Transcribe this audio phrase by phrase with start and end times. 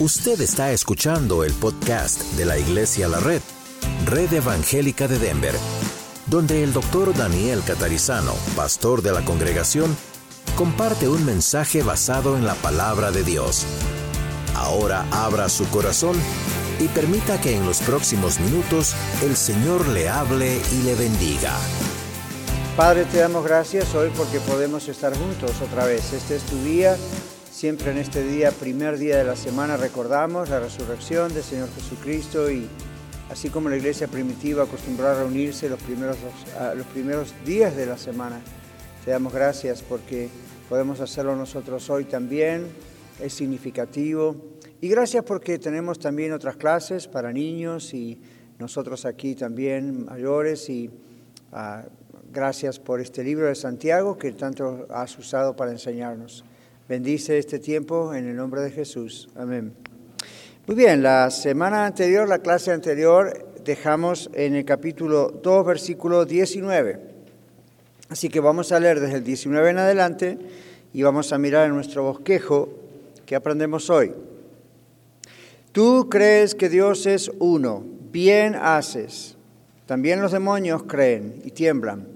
[0.00, 3.40] Usted está escuchando el podcast de la Iglesia La Red,
[4.06, 5.54] Red Evangélica de Denver,
[6.26, 9.96] donde el doctor Daniel Catarizano, pastor de la congregación,
[10.56, 13.66] comparte un mensaje basado en la palabra de Dios.
[14.56, 16.16] Ahora abra su corazón
[16.80, 21.56] y permita que en los próximos minutos el Señor le hable y le bendiga.
[22.76, 26.12] Padre, te damos gracias hoy porque podemos estar juntos otra vez.
[26.12, 26.96] Este es tu día
[27.64, 32.50] Siempre en este día, primer día de la semana, recordamos la resurrección del Señor Jesucristo
[32.50, 32.68] y
[33.30, 36.18] así como la iglesia primitiva acostumbró a reunirse los primeros,
[36.76, 38.38] los primeros días de la semana,
[39.02, 40.28] te damos gracias porque
[40.68, 42.66] podemos hacerlo nosotros hoy también,
[43.18, 44.36] es significativo.
[44.82, 48.20] Y gracias porque tenemos también otras clases para niños y
[48.58, 50.90] nosotros aquí también mayores y
[51.50, 51.84] ah,
[52.30, 56.44] gracias por este libro de Santiago que tanto has usado para enseñarnos.
[56.86, 59.30] Bendice este tiempo en el nombre de Jesús.
[59.36, 59.72] Amén.
[60.66, 67.00] Muy bien, la semana anterior, la clase anterior, dejamos en el capítulo 2, versículo 19.
[68.10, 70.38] Así que vamos a leer desde el 19 en adelante
[70.92, 72.68] y vamos a mirar en nuestro bosquejo
[73.24, 74.12] que aprendemos hoy.
[75.72, 77.82] Tú crees que Dios es uno,
[78.12, 79.38] bien haces.
[79.86, 82.06] También los demonios creen y tiemblan.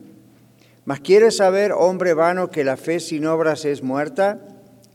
[0.85, 4.41] Mas quieres saber, hombre vano, que la fe sin obras es muerta?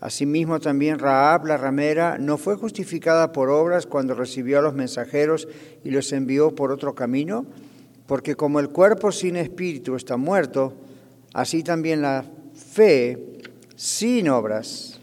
[0.00, 5.48] Asimismo también Raab la ramera no fue justificada por obras cuando recibió a los mensajeros
[5.82, 7.46] y los envió por otro camino,
[8.06, 10.72] porque como el cuerpo sin espíritu está muerto,
[11.34, 12.24] así también la
[12.54, 13.40] fe
[13.74, 15.00] sin obras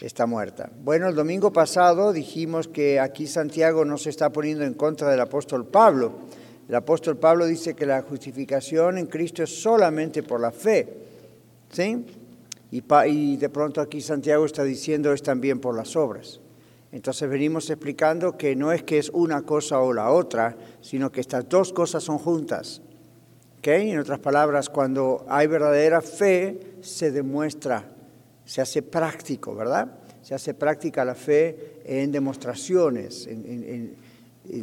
[0.00, 0.70] está muerta.
[0.82, 5.20] Bueno, el domingo pasado dijimos que aquí Santiago no se está poniendo en contra del
[5.20, 6.12] apóstol Pablo.
[6.68, 10.88] El apóstol Pablo dice que la justificación en Cristo es solamente por la fe.
[11.70, 12.04] ¿Sí?
[13.06, 16.40] Y, de pronto aquí Santiago está diciendo es también por las obras.
[16.92, 21.20] Entonces venimos explicando que no es que es una cosa o la otra, sino que
[21.20, 22.80] estas dos cosas son juntas.
[23.58, 23.90] ¿Okay?
[23.90, 27.84] En otras palabras, cuando hay verdadera fe, se demuestra,
[28.44, 29.98] se hace práctico, ¿verdad?
[30.22, 33.28] Se hace práctica la fe en demostraciones,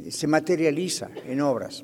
[0.09, 1.83] se materializa en obras.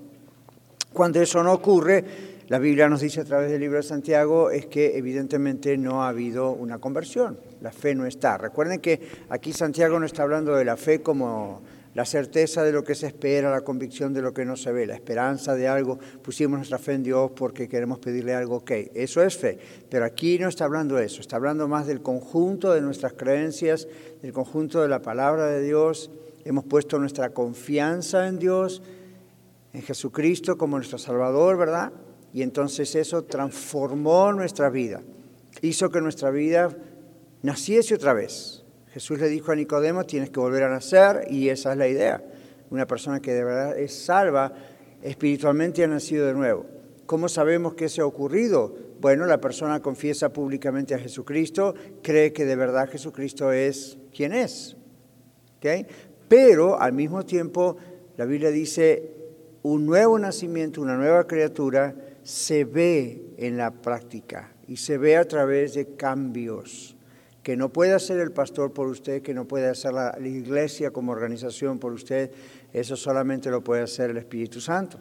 [0.93, 2.03] Cuando eso no ocurre,
[2.49, 6.09] la Biblia nos dice a través del libro de Santiago es que evidentemente no ha
[6.09, 8.39] habido una conversión, la fe no está.
[8.39, 8.99] Recuerden que
[9.29, 11.61] aquí Santiago no está hablando de la fe como
[11.93, 14.87] la certeza de lo que se espera, la convicción de lo que no se ve,
[14.87, 19.21] la esperanza de algo, pusimos nuestra fe en Dios porque queremos pedirle algo, ok, eso
[19.21, 22.81] es fe, pero aquí no está hablando de eso, está hablando más del conjunto de
[22.81, 23.87] nuestras creencias,
[24.23, 26.09] del conjunto de la palabra de Dios,
[26.45, 28.81] hemos puesto nuestra confianza en Dios,
[29.71, 31.91] en Jesucristo como nuestro Salvador, ¿verdad?
[32.33, 35.01] Y entonces eso transformó nuestra vida,
[35.61, 36.75] hizo que nuestra vida
[37.41, 38.63] naciese otra vez.
[38.91, 42.23] Jesús le dijo a Nicodemo, tienes que volver a nacer y esa es la idea.
[42.69, 44.53] Una persona que de verdad es salva,
[45.01, 46.65] espiritualmente ha nacido de nuevo.
[47.05, 48.75] ¿Cómo sabemos que eso ha ocurrido?
[48.99, 51.73] Bueno, la persona confiesa públicamente a Jesucristo,
[52.03, 54.75] cree que de verdad Jesucristo es quien es.
[56.27, 57.77] Pero al mismo tiempo
[58.17, 59.13] la Biblia dice,
[59.63, 61.95] un nuevo nacimiento, una nueva criatura,
[62.29, 66.95] se ve en la práctica y se ve a través de cambios
[67.41, 71.11] que no puede hacer el pastor por usted, que no puede hacer la, iglesia como
[71.11, 72.29] organización por usted,
[72.71, 74.99] eso solamente lo puede hacer el Espíritu Santo.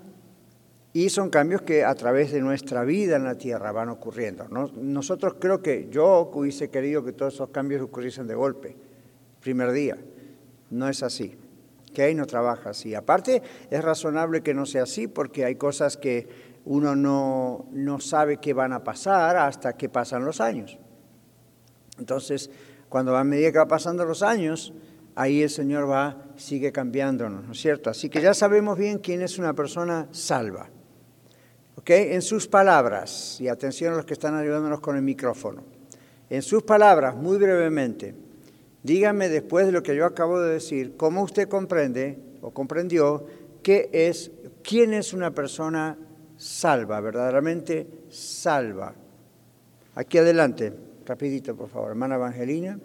[0.95, 4.49] Y son cambios que a través de nuestra vida en la tierra van ocurriendo.
[4.49, 8.75] Nosotros creo que yo hubiese querido que todos esos cambios ocurriesen de golpe,
[9.43, 9.99] primer día.
[10.71, 11.37] No es así.
[11.93, 12.95] Que no trabaja así.
[12.95, 18.37] Aparte, es razonable que no sea así porque hay cosas que uno no, no sabe
[18.37, 20.79] qué van a pasar hasta que pasan los años.
[21.99, 22.51] Entonces,
[22.91, 24.75] cuando a medida que va pasando los años,
[25.15, 27.89] ahí el Señor va, sigue cambiándonos, ¿no es cierto?
[27.89, 30.69] Así que ya sabemos bien quién es una persona salva.
[31.77, 31.89] ¿Ok?
[31.89, 35.63] En sus palabras, y atención a los que están ayudándonos con el micrófono,
[36.29, 38.15] en sus palabras, muy brevemente,
[38.83, 43.25] dígame después de lo que yo acabo de decir, cómo usted comprende o comprendió
[43.63, 44.33] qué es,
[44.63, 45.97] quién es una persona
[46.39, 48.95] salva, verdaderamente salva.
[49.97, 50.73] Aquí adelante,
[51.05, 52.79] rapidito por favor, hermana Evangelina.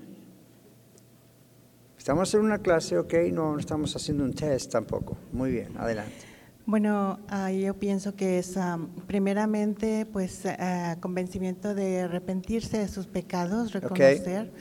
[1.97, 5.15] Estamos en una clase, ok, no estamos haciendo un test tampoco.
[5.31, 6.33] Muy bien, adelante.
[6.65, 7.19] Bueno,
[7.49, 14.51] yo pienso que es um, primeramente pues uh, convencimiento de arrepentirse de sus pecados, reconocer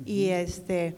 [0.00, 0.02] okay.
[0.04, 0.96] y este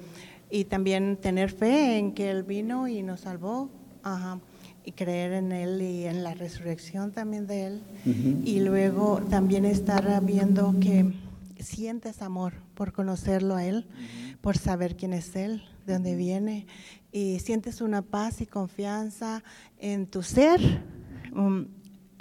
[0.51, 3.71] y también tener fe en que él vino y nos salvó.
[4.05, 4.39] Uh,
[4.85, 7.83] y creer en Él y en la resurrección también de Él.
[8.05, 8.43] Uh -huh.
[8.45, 11.13] Y luego también estar viendo que
[11.59, 13.87] sientes amor por conocerlo a Él,
[14.41, 16.67] por saber quién es Él, de dónde viene,
[17.13, 19.43] y sientes una paz y confianza
[19.79, 20.61] en tu ser.
[21.35, 21.67] Um,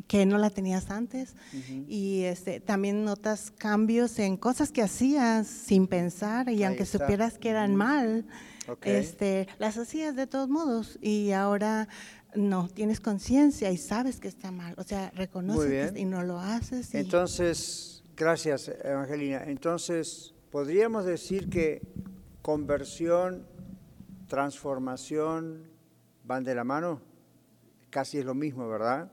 [0.08, 1.86] que no la tenías antes uh -huh.
[1.88, 6.98] y este, también notas cambios en cosas que hacías sin pensar y Ahí aunque está.
[7.00, 8.26] supieras que eran mal,
[8.68, 8.96] Okay.
[8.98, 11.88] este, las hacías de todos modos y ahora
[12.36, 16.94] no, tienes conciencia y sabes que está mal, o sea, reconoces y no lo haces.
[16.94, 19.44] y- Entonces, gracias, Evangelina.
[19.46, 21.82] Entonces, podríamos decir que
[22.42, 23.46] conversión,
[24.28, 25.64] transformación
[26.24, 27.02] van de la mano.
[27.90, 29.12] Casi es lo mismo, ¿verdad?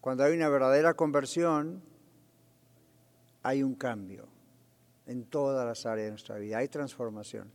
[0.00, 1.82] Cuando hay una verdadera conversión,
[3.42, 4.28] hay un cambio
[5.06, 7.50] en todas las áreas de nuestra vida, hay transformación.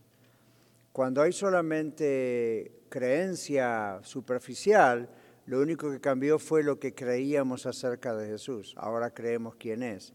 [0.92, 5.08] Cuando hay solamente creencia superficial,
[5.46, 8.74] lo único que cambió fue lo que creíamos acerca de Jesús.
[8.76, 10.12] Ahora creemos quién es.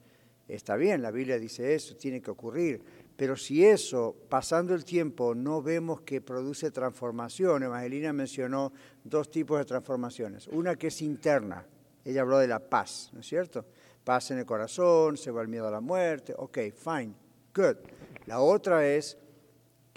[0.48, 2.84] Está bien, la Biblia dice eso, tiene que ocurrir.
[3.16, 8.72] Pero si eso, pasando el tiempo, no vemos que produce transformación, Evangelina mencionó
[9.04, 10.48] dos tipos de transformaciones.
[10.48, 11.66] Una que es interna,
[12.06, 13.66] ella habló de la paz, ¿no es cierto?
[14.04, 17.16] Paz en el corazón, se va el miedo a la muerte, ok, fine,
[17.56, 17.78] good.
[18.28, 19.18] La otra es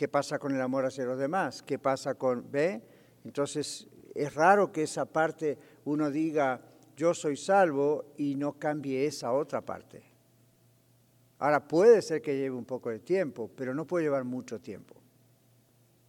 [0.01, 1.63] ¿Qué pasa con el amor hacia los demás?
[1.63, 2.51] ¿Qué pasa con...
[2.51, 2.81] ¿Ve?
[3.23, 6.63] Entonces, es raro que esa parte uno diga,
[6.97, 10.03] yo soy salvo y no cambie esa otra parte.
[11.39, 14.95] Ahora, puede ser que lleve un poco de tiempo, pero no puede llevar mucho tiempo.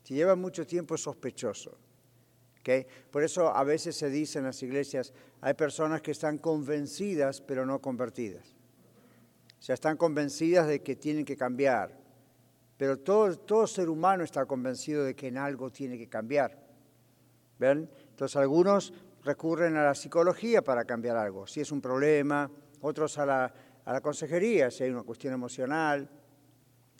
[0.03, 1.77] Si lleva mucho tiempo es sospechoso.
[2.61, 2.87] ¿ok?
[3.11, 5.11] Por eso a veces se dice en las iglesias,
[5.41, 8.55] hay personas que están convencidas pero no convertidas.
[9.59, 12.00] O sea, están convencidas de que tienen que cambiar,
[12.81, 16.57] pero todo, todo ser humano está convencido de que en algo tiene que cambiar.
[17.59, 17.87] ¿Ven?
[18.09, 18.91] Entonces algunos
[19.23, 22.49] recurren a la psicología para cambiar algo, si es un problema,
[22.81, 23.53] otros a la,
[23.85, 26.09] a la consejería, si hay una cuestión emocional,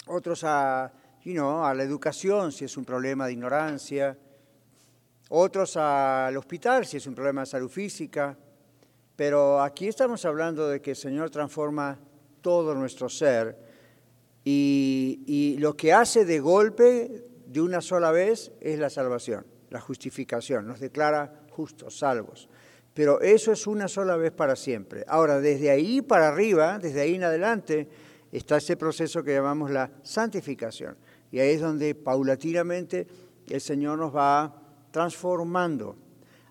[0.06, 0.94] otros a,
[1.24, 4.16] you know, a la educación, si es un problema de ignorancia,
[5.30, 8.38] otros al hospital, si es un problema de salud física.
[9.16, 11.98] Pero aquí estamos hablando de que el Señor transforma
[12.40, 13.71] todo nuestro ser
[14.44, 20.68] y, lo que hace de golpe, de una sola vez, es la salvación, la justificación.
[20.68, 22.50] Nos declara justos, salvos.
[22.94, 25.06] Pero eso es una sola vez para siempre.
[25.08, 27.88] Ahora, desde ahí para arriba, desde ahí en adelante,
[28.32, 30.98] está ese proceso que llamamos la santificación.
[31.32, 33.08] Y ahí es donde paulatinamente
[33.48, 34.62] el Señor nos va
[34.92, 35.96] transformando.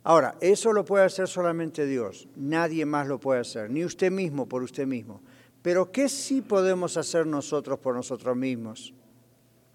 [0.03, 2.27] Ahora, eso lo puede hacer solamente Dios.
[2.37, 5.21] Nadie más lo puede hacer, ni usted mismo por usted mismo.
[5.63, 8.95] Pero ¿qué sí podemos hacer nosotros por nosotros mismos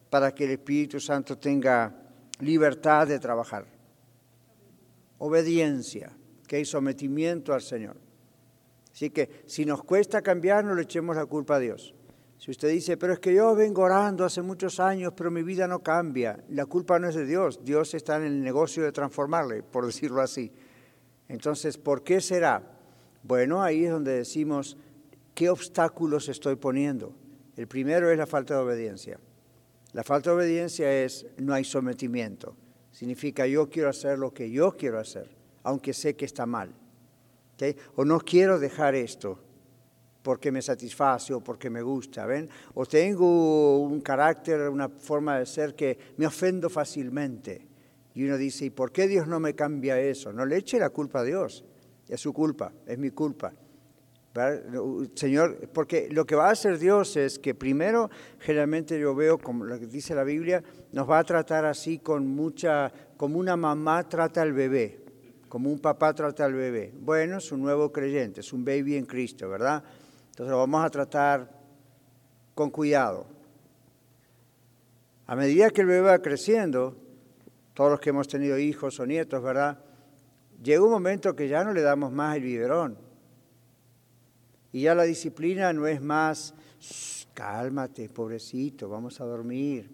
[0.10, 1.96] para que el Espíritu Santo tenga
[2.40, 3.66] libertad de trabajar?
[5.20, 6.12] Obediencia,
[6.48, 7.98] que hay sometimiento al Señor.
[8.92, 11.94] Así que si nos cuesta cambiar, no le echemos la culpa a Dios.
[12.38, 15.68] Si usted dice, pero es que yo vengo orando hace muchos años, pero mi vida
[15.68, 19.64] no cambia, la culpa no es de Dios, Dios está en el negocio de transformarle,
[19.64, 20.52] por decirlo así.
[21.28, 22.62] Entonces, ¿por qué será?
[23.24, 24.78] Bueno, ahí es donde decimos,
[25.36, 27.14] ¿qué obstáculos estoy poniendo?
[27.56, 29.20] El primero es la falta de obediencia.
[29.94, 32.56] La falta de obediencia es no hay sometimiento.
[32.92, 35.30] Significa yo quiero hacer lo que yo quiero hacer,
[35.64, 36.74] aunque sé que está mal.
[37.54, 37.76] ¿okay?
[37.96, 39.40] O no quiero dejar esto
[40.22, 42.50] porque me satisface o porque me gusta, ¿ven?
[42.74, 47.68] O tengo un carácter, una forma de ser que me ofendo fácilmente.
[48.16, 50.34] Y uno dice, ¿y por qué Dios no me cambia eso?
[50.34, 51.64] No le eche la culpa a Dios.
[52.08, 53.54] Es su culpa, es mi culpa.
[55.16, 59.64] Señor, porque lo que va a hacer Dios es que primero, generalmente yo veo, como
[59.64, 60.62] lo que dice la Biblia,
[60.92, 65.00] nos va a tratar así con mucha, como una mamá trata al bebé,
[65.48, 66.92] como un papá trata al bebé.
[67.00, 69.82] Bueno, es un nuevo creyente, es un baby en Cristo, ¿verdad?
[70.32, 71.50] Entonces lo vamos a tratar
[72.54, 73.28] con cuidado.
[75.28, 76.98] A medida que el bebé va creciendo,
[77.74, 79.80] todos los que hemos tenido hijos o nietos, ¿verdad?
[80.62, 83.05] Llega un momento que ya no le damos más el biberón.
[84.76, 86.54] Y ya la disciplina no es más,
[87.34, 89.90] cálmate, pobrecito, vamos a dormir.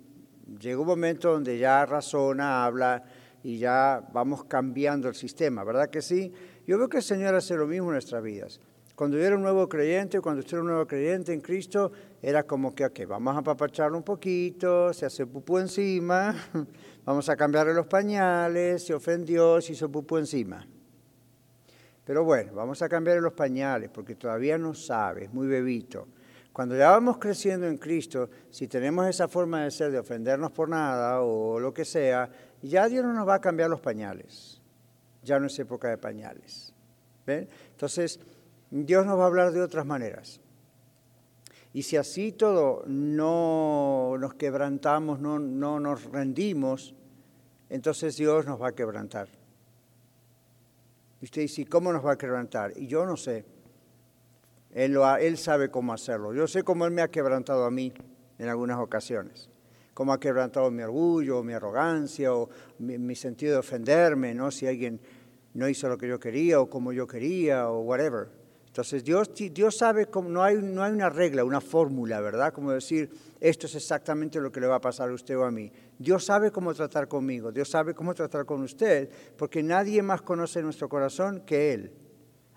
[0.60, 3.04] Llega un momento donde ya razona, habla
[3.44, 6.34] y ya vamos cambiando el sistema, ¿verdad que sí?
[6.66, 8.60] Yo veo que el Señor hace lo mismo en nuestras vidas.
[8.96, 12.42] Cuando yo era un nuevo creyente, cuando usted era un nuevo creyente en Cristo, era
[12.42, 16.34] como que, ok, vamos a papacharlo un poquito, se hace pupú encima,
[17.06, 20.66] vamos a cambiarle los pañales, se ofendió, se hizo pupú encima.
[22.05, 26.08] Pero bueno, vamos a cambiarle los pañales porque todavía no sabe, es muy bebito.
[26.51, 30.67] Cuando ya vamos creciendo en Cristo, si tenemos esa forma de ser, de ofendernos por
[30.67, 32.29] nada o lo que sea,
[32.62, 34.62] ya Dios no nos va a cambiar los pañales.
[35.24, 36.74] Ya no es época de pañales.
[37.25, 37.48] ¿Ven?
[37.70, 38.20] Entonces,
[38.70, 40.41] Dios nos va a hablar de otras maneras.
[41.74, 46.93] Y si así todo no nos quebrantamos, no, no nos rendimos,
[47.70, 49.29] entonces Dios nos va a quebrantar.
[51.22, 52.74] Y usted dice, ¿cómo nos va a quebrantar?
[52.75, 53.46] Y yo no sé.
[54.72, 56.34] Él, sabe cómo hacerlo.
[56.34, 57.94] Yo sé cómo Él me ha quebrantado a mí
[58.40, 59.50] en algunas ocasiones.
[59.94, 62.50] Cómo ha quebrantado mi orgullo, mi arrogancia, o
[62.80, 64.50] mi, sentido de ofenderme, ¿no?
[64.50, 65.00] Si alguien
[65.54, 68.30] no hizo lo que yo quería, o como yo quería, o whatever.
[68.66, 72.54] Entonces Dios, Dios sabe cómo, no hay, no hay una regla, una fórmula, ¿verdad?
[72.54, 73.12] Como decir,
[73.42, 75.72] esto es exactamente lo que le va a pasar a usted o a mí.
[75.98, 80.62] Dios sabe cómo tratar conmigo, Dios sabe cómo tratar con usted, porque nadie más conoce
[80.62, 81.92] nuestro corazón que Él.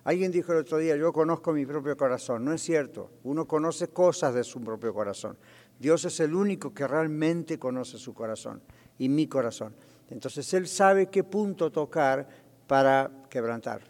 [0.04, 2.44] Alguien dijo el otro día, yo conozco mi propio corazón.
[2.44, 3.10] No es cierto.
[3.22, 5.38] Uno conoce cosas de su propio corazón.
[5.78, 8.60] Dios es el único que realmente conoce su corazón
[8.98, 9.74] y mi corazón.
[10.10, 12.28] Entonces Él sabe qué punto tocar
[12.66, 13.80] para quebrantar.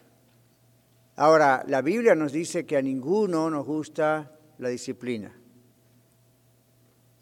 [1.17, 5.35] Ahora, la Biblia nos dice que a ninguno nos gusta la disciplina.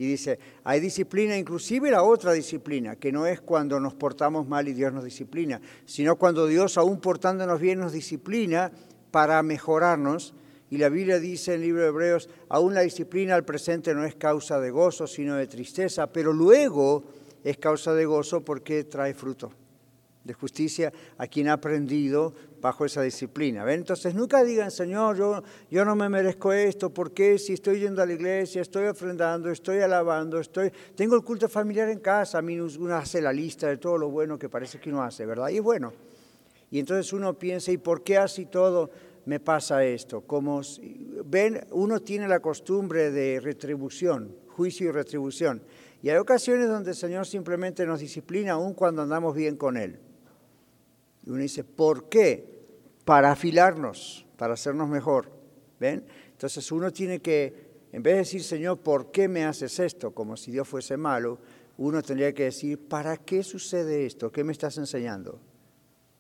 [0.02, 4.66] Y dice, hay disciplina, inclusive la otra disciplina, que no es cuando nos portamos mal
[4.66, 8.73] y Dios nos disciplina, sino cuando Dios, aún portándonos bien, nos disciplina
[9.12, 10.35] para mejorarnos.
[10.71, 14.04] Y la Biblia dice en el libro de Hebreos, aún la disciplina al presente no
[14.04, 17.04] es causa de gozo, sino de tristeza, pero luego
[17.44, 19.52] es causa de gozo porque trae fruto
[20.25, 23.71] de justicia a quien ha aprendido bajo esa disciplina.
[23.73, 28.07] Entonces nunca digan, Señor, yo, yo no me merezco esto, porque si estoy yendo a
[28.07, 32.61] la iglesia, estoy ofrendando, estoy alabando, estoy, tengo el culto familiar en casa, a mí
[32.61, 35.49] uno hace la lista de todo lo bueno que parece que uno hace, ¿verdad?
[35.49, 35.93] Y bueno.
[36.71, 38.91] Y entonces uno piensa, ¿y por qué así todo
[39.26, 40.23] me pasa esto?
[40.23, 40.62] Como,
[41.26, 45.62] ven, uno tiene la costumbre de retribución, juicio y retribución.
[46.02, 49.99] Y hay ocasiones donde el Señor simplemente nos disciplina aun cuando andamos bien con Él.
[51.25, 52.67] Y uno dice, ¿por qué?
[53.05, 55.31] Para afilarnos, para hacernos mejor.
[55.79, 56.05] ¿Ven?
[56.31, 60.12] Entonces uno tiene que, en vez de decir, Señor, ¿por qué me haces esto?
[60.12, 61.38] Como si Dios fuese malo,
[61.79, 64.31] uno tendría que decir, ¿para qué sucede esto?
[64.31, 65.41] ¿Qué me estás enseñando?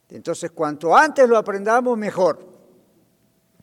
[0.08, 2.46] Entonces, cuanto antes lo aprendamos, mejor.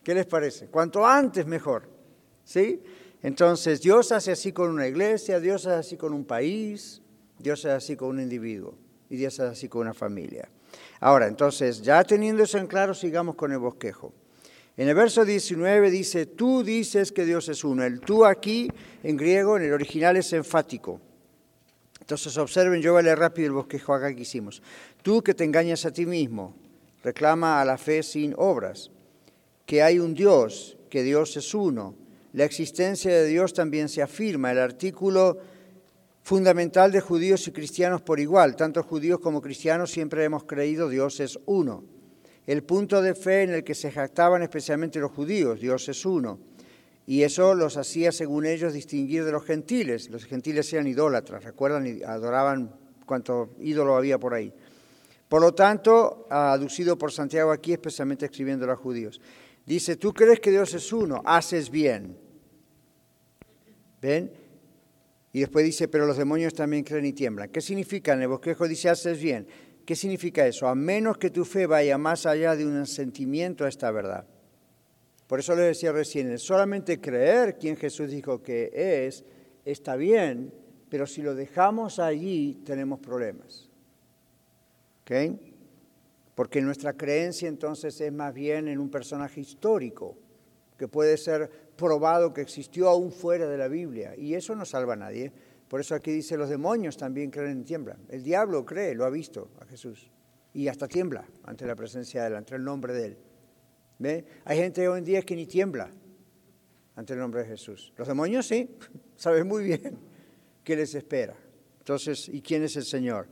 [0.03, 0.67] ¿Qué les parece?
[0.67, 1.89] Cuanto antes, mejor.
[2.43, 2.81] ¿Sí?
[3.21, 7.01] Entonces, Dios hace así con una iglesia, Dios hace así con un país,
[7.37, 8.75] Dios hace así con un individuo
[9.09, 10.49] y Dios hace así con una familia.
[10.99, 14.13] Ahora, entonces, ya teniendo eso en claro, sigamos con el bosquejo.
[14.75, 17.83] En el verso 19 dice, tú dices que Dios es uno.
[17.83, 18.69] El tú aquí,
[19.03, 21.01] en griego, en el original es enfático.
[21.99, 24.61] Entonces observen, yo voy a leer rápido el bosquejo acá que hicimos.
[25.01, 26.55] Tú que te engañas a ti mismo,
[27.03, 28.89] reclama a la fe sin obras,
[29.65, 31.95] que hay un Dios, que Dios es uno.
[32.33, 34.51] La existencia de Dios también se afirma.
[34.51, 35.37] El artículo
[36.23, 38.55] fundamental de judíos y cristianos por igual.
[38.55, 41.83] Tanto judíos como cristianos siempre hemos creído Dios es uno.
[42.45, 46.39] El punto de fe en el que se jactaban especialmente los judíos, Dios es uno.
[47.05, 50.09] Y eso los hacía, según ellos, distinguir de los gentiles.
[50.09, 54.53] Los gentiles eran idólatras, recuerdan, adoraban cuanto ídolo había por ahí.
[55.27, 59.21] Por lo tanto, aducido por Santiago aquí, especialmente escribiendo a los judíos,
[59.65, 62.17] dice, tú crees que Dios es uno, haces bien.
[64.01, 64.31] ¿Ven?
[65.31, 67.49] Y después dice, pero los demonios también creen y tiemblan.
[67.49, 68.13] ¿Qué significa?
[68.13, 69.47] En el bosquejo dice, haces bien.
[69.85, 70.67] ¿Qué significa eso?
[70.67, 74.27] A menos que tu fe vaya más allá de un sentimiento a esta verdad.
[75.27, 79.23] Por eso le decía recién, solamente creer quien Jesús dijo que es,
[79.63, 80.51] está bien,
[80.89, 83.69] pero si lo dejamos allí, tenemos problemas.
[85.01, 85.39] ¿Ok?
[86.33, 90.17] Porque nuestra creencia entonces es más bien en un personaje histórico,
[90.77, 94.13] que puede ser probado que existió aún fuera de la Biblia.
[94.17, 95.31] Y eso no salva a nadie.
[95.67, 97.99] Por eso aquí dice, los demonios también creen y tiemblan.
[98.09, 100.11] El diablo cree, lo ha visto a Jesús.
[100.53, 103.17] Y hasta tiembla ante la presencia de él, ante el nombre de él.
[103.99, 104.25] ¿Ve?
[104.45, 105.89] Hay gente hoy en día que ni tiembla
[106.95, 107.93] ante el nombre de Jesús.
[107.97, 108.69] Los demonios sí,
[109.15, 109.97] saben muy bien
[110.63, 111.35] qué les espera.
[111.79, 113.27] Entonces, ¿y quién es el Señor?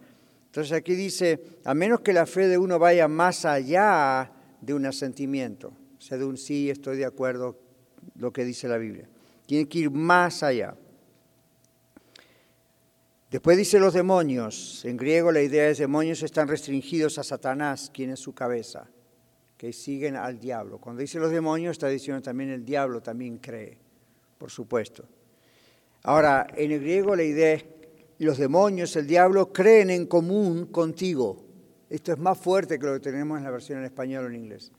[0.45, 4.85] Entonces aquí dice, a menos que la fe de uno vaya más allá de un
[4.85, 5.73] asentimiento,
[6.07, 7.59] sea, de un sí, estoy de acuerdo,
[8.15, 9.07] lo que dice la Biblia.
[9.45, 10.75] Tiene que ir más allá.
[13.29, 14.83] Después dice los demonios.
[14.85, 18.89] En griego la idea es demonios están restringidos a Satanás, quien es su cabeza.
[19.57, 20.77] que siguen al diablo.
[20.77, 23.79] Cuando dice los demonios, está diciendo también el diablo también cree,
[24.37, 25.03] por supuesto.
[26.03, 27.65] Ahora, en el griego la idea es,
[28.19, 31.43] los demonios, el diablo, creen en común contigo.
[31.89, 34.35] Esto es más fuerte que lo que tenemos en la versión en español o en
[34.35, 34.71] inglés.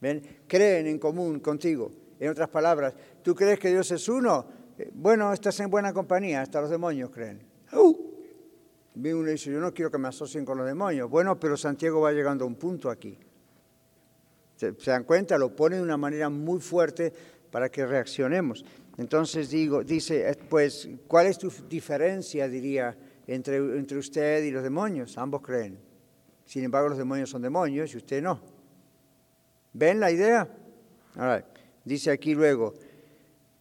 [0.00, 0.22] ¿Ven?
[0.46, 1.92] Creen en común contigo.
[2.22, 4.46] En otras palabras, ¿tú crees que Dios es uno?
[4.78, 7.42] Eh, bueno, estás en buena compañía, hasta los demonios creen.
[7.72, 7.96] ¡Uh!
[8.94, 11.10] uno dice, yo no quiero que me asocien con los demonios.
[11.10, 13.18] Bueno, pero Santiago va llegando a un punto aquí.
[14.54, 15.36] ¿Se, dan cuenta?
[15.36, 17.12] Lo pone de una manera muy fuerte
[17.50, 18.64] para que reaccionemos.
[18.98, 23.60] Entonces digo, dice, eh, pues, ¿cuál es tu diferencia, diría, entre,
[23.98, 25.18] usted y los demonios?
[25.18, 25.76] Ambos creen.
[26.44, 28.40] Sin embargo, los demonios son demonios y usted no.
[29.72, 30.48] ¿Ven la idea?
[31.84, 32.74] Dice aquí luego,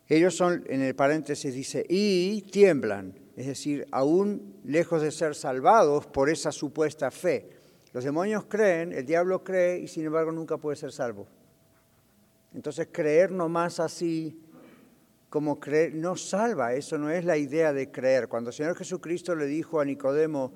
[0.07, 6.05] ellos son, en el paréntesis dice, y tiemblan, es decir, aún lejos de ser salvados
[6.07, 7.49] por esa supuesta fe.
[7.93, 11.27] Los demonios creen, el diablo cree y sin embargo nunca puede ser salvo.
[12.53, 14.37] Entonces creer nomás así
[15.29, 18.27] como creer no salva, eso no es la idea de creer.
[18.27, 20.51] Cuando el Señor Jesucristo le dijo a Nicodemo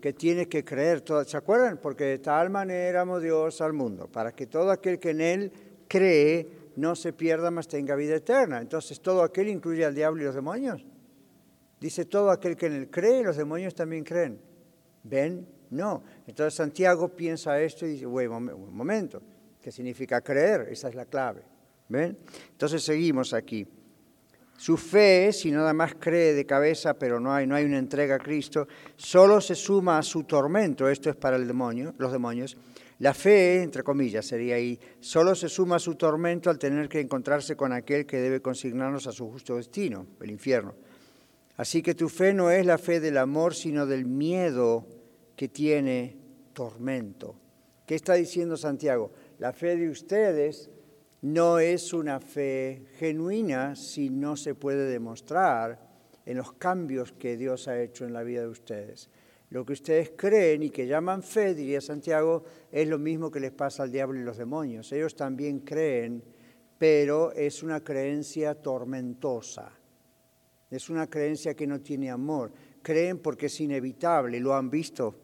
[0.00, 1.76] que tiene que creer, ¿se acuerdan?
[1.76, 5.52] Porque de tal manera amó Dios al mundo, para que todo aquel que en Él
[5.88, 8.60] cree no se pierda, mas tenga vida eterna.
[8.60, 10.84] Entonces, ¿todo aquel incluye al diablo y los demonios?
[11.80, 14.40] Dice todo aquel que en Él cree, los demonios también creen.
[15.02, 15.46] ¿Ven?
[15.70, 16.02] No.
[16.26, 19.20] Entonces Santiago piensa esto y dice, bueno, un momento,
[19.60, 20.68] ¿qué significa creer?
[20.70, 21.42] Esa es la clave.
[21.88, 22.16] ¿Ven?
[22.52, 23.66] Entonces seguimos aquí.
[24.56, 28.14] Su fe, si nada más cree de cabeza, pero no hay, no hay una entrega
[28.14, 32.56] a Cristo, solo se suma a su tormento, esto es para el demonio, los demonios.
[32.98, 37.00] La fe, entre comillas, sería ahí, solo se suma a su tormento al tener que
[37.00, 40.74] encontrarse con aquel que debe consignarnos a su justo destino, el infierno.
[41.56, 44.86] Así que tu fe no es la fe del amor, sino del miedo
[45.36, 46.16] que tiene
[46.52, 47.36] tormento.
[47.86, 49.12] ¿Qué está diciendo Santiago?
[49.38, 50.70] La fe de ustedes
[51.22, 55.80] no es una fe genuina si no se puede demostrar
[56.26, 59.10] en los cambios que Dios ha hecho en la vida de ustedes.
[59.50, 63.52] Lo que ustedes creen y que llaman fe, diría Santiago, es lo mismo que les
[63.52, 64.90] pasa al diablo y los demonios.
[64.92, 66.22] Ellos también creen,
[66.78, 69.70] pero es una creencia tormentosa.
[70.70, 72.52] Es una creencia que no tiene amor.
[72.82, 75.20] Creen porque es inevitable, lo han visto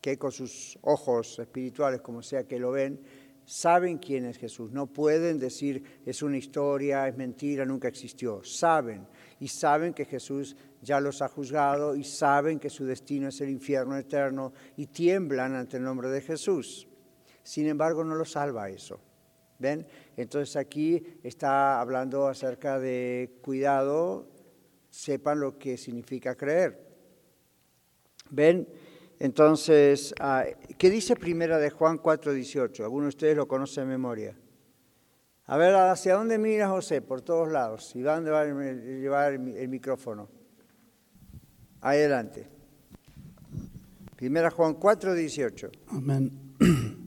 [0.00, 3.00] que con sus ojos espirituales, como sea que lo ven,
[3.44, 4.70] saben quién es Jesús.
[4.72, 8.42] No pueden decir es una historia, es mentira, nunca existió.
[8.44, 9.06] Saben
[9.40, 13.50] y saben que Jesús ya los ha juzgado y saben que su destino es el
[13.50, 16.88] infierno eterno y tiemblan ante el nombre de Jesús.
[17.42, 19.00] Sin embargo, no los salva eso.
[19.58, 19.86] ¿Ven?
[20.16, 24.28] Entonces aquí está hablando acerca de cuidado,
[24.88, 26.86] sepan lo que significa creer.
[28.30, 28.68] ¿Ven?
[29.18, 30.44] Entonces, ah,
[30.76, 32.84] ¿qué dice primera de Juan 4:18?
[32.84, 34.36] Algunos de ustedes lo conocen de memoria.
[35.46, 37.02] A ver, ¿hacia dónde mira José?
[37.02, 37.96] Por todos lados.
[37.96, 40.28] ¿Y dónde va a llevar el micrófono?
[41.80, 42.46] Adelante.
[44.16, 45.70] Primera Juan 4:18.
[45.88, 46.32] Amén.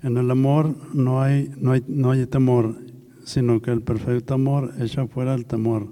[0.00, 2.76] En el amor no hay, no, hay, no hay temor,
[3.24, 5.88] sino que el perfecto amor echa fuera el temor,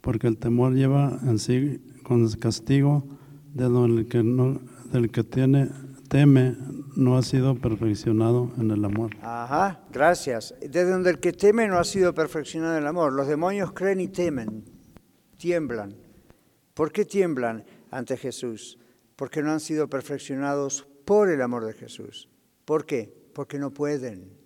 [0.00, 3.06] porque el temor lleva en sí con castigo
[3.52, 5.68] de donde que no, del que tiene,
[6.08, 6.56] teme
[6.96, 9.10] no ha sido perfeccionado en el amor.
[9.20, 10.54] Ajá, gracias.
[10.60, 13.12] Desde donde el que teme no ha sido perfeccionado en el amor.
[13.12, 14.64] Los demonios creen y temen,
[15.36, 16.05] tiemblan.
[16.76, 18.78] ¿Por qué tiemblan ante Jesús?
[19.16, 22.28] Porque no han sido perfeccionados por el amor de Jesús.
[22.66, 23.10] ¿Por qué?
[23.32, 24.36] Porque no pueden.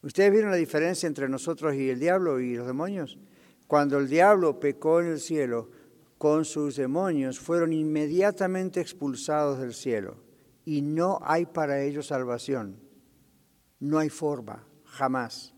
[0.00, 3.18] ¿Ustedes vieron la diferencia entre nosotros y el diablo y los demonios?
[3.66, 5.72] Cuando el diablo pecó en el cielo,
[6.18, 10.18] con sus demonios fueron inmediatamente expulsados del cielo
[10.64, 12.78] y no hay para ellos salvación.
[13.80, 15.52] No hay forma, jamás.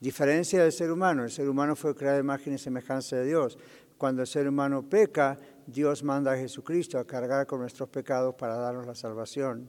[0.00, 3.58] Diferencia del ser humano, el ser humano fue creado de imagen y semejanza de Dios.
[3.98, 8.56] Cuando el ser humano peca, Dios manda a Jesucristo a cargar con nuestros pecados para
[8.56, 9.68] darnos la salvación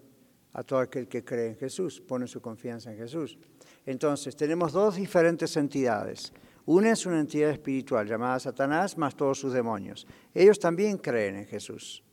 [0.54, 3.38] a todo aquel que cree en Jesús, pone su confianza en Jesús.
[3.86, 6.32] Entonces, tenemos dos diferentes entidades.
[6.66, 10.06] Una es una entidad espiritual llamada Satanás más todos sus demonios.
[10.34, 12.04] Ellos también creen en Jesús,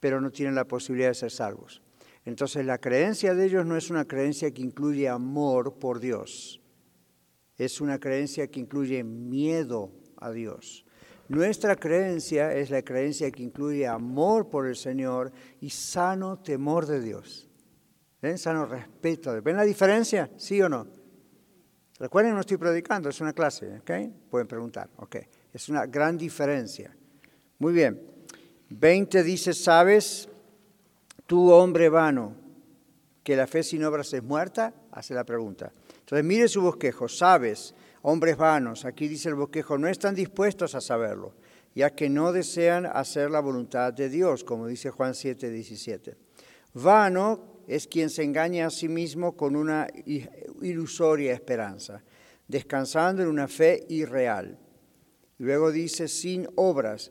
[0.00, 1.82] pero no tienen la posibilidad de ser salvos.
[2.24, 6.60] Entonces la creencia de ellos no es una creencia que incluye amor por Dios,
[7.56, 10.83] es una creencia que incluye miedo a Dios.
[11.28, 17.00] Nuestra creencia es la creencia que incluye amor por el Señor y sano temor de
[17.00, 17.48] Dios.
[18.20, 18.38] ¿Ven?
[18.38, 19.40] Sano respeto.
[19.42, 20.30] ¿Ven la diferencia?
[20.36, 20.86] ¿Sí o no?
[21.98, 23.90] Recuerden, no estoy predicando, es una clase, ¿ok?
[24.28, 25.16] Pueden preguntar, ¿ok?
[25.52, 26.94] Es una gran diferencia.
[27.58, 28.00] Muy bien.
[28.70, 30.28] 20 dice, sabes,
[31.26, 32.44] tú hombre vano,
[33.24, 34.74] ¿Que la fe sin obras es muerta?
[34.92, 35.72] Hace la pregunta.
[36.00, 37.74] Entonces mire su bosquejo, sabes,
[38.06, 41.34] hombres vanos, aquí dice el bosquejo, no están dispuestos a saberlo,
[41.74, 46.14] ya que no desean hacer la voluntad de Dios, como dice Juan 7, 17.
[46.74, 49.86] Vano es quien se engaña a sí mismo con una
[50.60, 52.02] ilusoria esperanza,
[52.46, 54.58] descansando en una fe irreal.
[55.38, 57.10] Luego dice sin obras,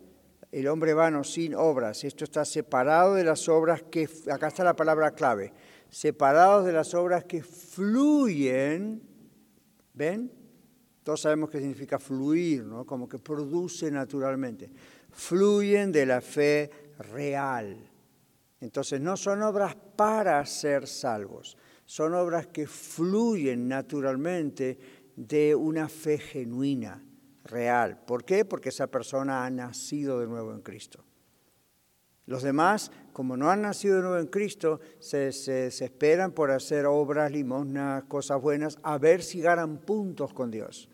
[0.52, 2.04] el hombre vano sin obras.
[2.04, 5.54] Esto está separado de las obras que, acá está la palabra clave,
[5.90, 9.02] separados de las obras que fluyen,
[9.96, 10.43] ¿ven?
[11.04, 12.86] Todos sabemos qué significa fluir, ¿no?
[12.86, 14.72] Como que produce naturalmente.
[15.12, 17.78] Fluyen de la fe real.
[18.62, 24.80] Entonces no son obras para ser salvos, son obras que fluyen naturalmente
[25.18, 27.04] de una fe genuina
[27.44, 28.00] real.
[28.06, 28.46] ¿Por qué?
[28.46, 31.04] Porque esa persona ha nacido de nuevo en Cristo.
[32.26, 35.28] Los demás, como no han nacido de nuevo en Cristo, se,
[35.68, 40.90] esperan por hacer obras, limosnas, cosas buenas, a ver si ganan puntos con Dios.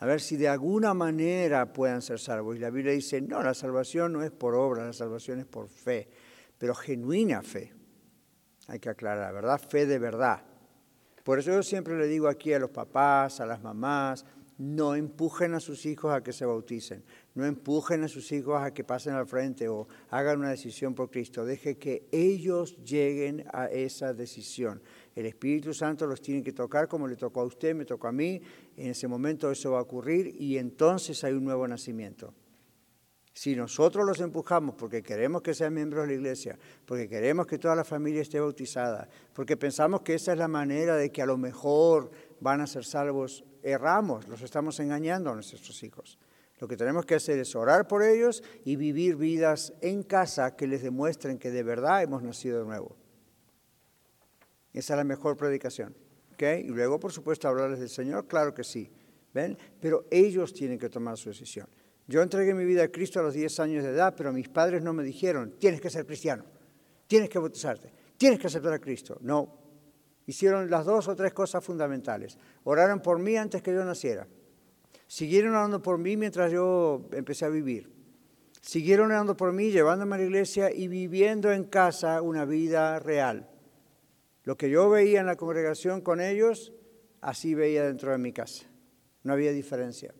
[0.00, 2.56] A ver si de alguna manera puedan ser salvos.
[2.56, 5.68] Y la Biblia dice, no, la salvación no es por obras, la salvación es por
[5.68, 6.08] fe,
[6.58, 7.72] pero genuina fe.
[8.66, 9.60] Hay que aclarar, ¿verdad?
[9.60, 10.42] Fe de verdad.
[11.22, 14.24] Por eso yo siempre le digo aquí a los papás, a las mamás,
[14.60, 17.02] no empujen a sus hijos a que se bauticen,
[17.34, 21.10] no empujen a sus hijos a que pasen al frente o hagan una decisión por
[21.10, 21.46] Cristo.
[21.46, 24.82] Deje que ellos lleguen a esa decisión.
[25.14, 28.12] El Espíritu Santo los tiene que tocar como le tocó a usted, me tocó a
[28.12, 28.42] mí.
[28.80, 32.32] En ese momento eso va a ocurrir y entonces hay un nuevo nacimiento.
[33.34, 37.58] Si nosotros los empujamos porque queremos que sean miembros de la iglesia, porque queremos que
[37.58, 41.26] toda la familia esté bautizada, porque pensamos que esa es la manera de que a
[41.26, 46.18] lo mejor van a ser salvos, erramos, los estamos engañando a nuestros hijos.
[46.58, 50.66] Lo que tenemos que hacer es orar por ellos y vivir vidas en casa que
[50.66, 52.96] les demuestren que de verdad hemos nacido de nuevo.
[54.72, 55.94] Esa es la mejor predicación.
[56.42, 58.90] Y luego, por supuesto, hablarles del Señor, claro que sí.
[59.32, 59.56] ¿Ven?
[59.80, 61.68] Pero ellos tienen que tomar su decisión.
[62.06, 64.82] Yo entregué mi vida a Cristo a los 10 años de edad, pero mis padres
[64.82, 66.44] no me dijeron, tienes que ser cristiano,
[67.06, 69.18] tienes que bautizarte, tienes que aceptar a Cristo.
[69.20, 69.56] No,
[70.26, 72.36] hicieron las dos o tres cosas fundamentales.
[72.64, 74.26] Oraron por mí antes que yo naciera.
[75.06, 77.92] Siguieron orando por mí mientras yo empecé a vivir.
[78.60, 83.49] Siguieron orando por mí, llevándome a la iglesia y viviendo en casa una vida real.
[84.44, 86.72] Lo que yo veía en la congregación con ellos,
[87.20, 88.66] así veía dentro de mi casa.
[89.22, 90.14] No había diferencia.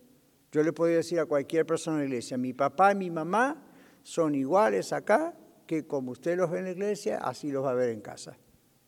[0.51, 3.63] Yo le podía decir a cualquier persona en la iglesia, mi papá y mi mamá
[4.03, 5.33] son iguales acá
[5.65, 8.37] que como usted los ve en la iglesia, así los va a ver en casa.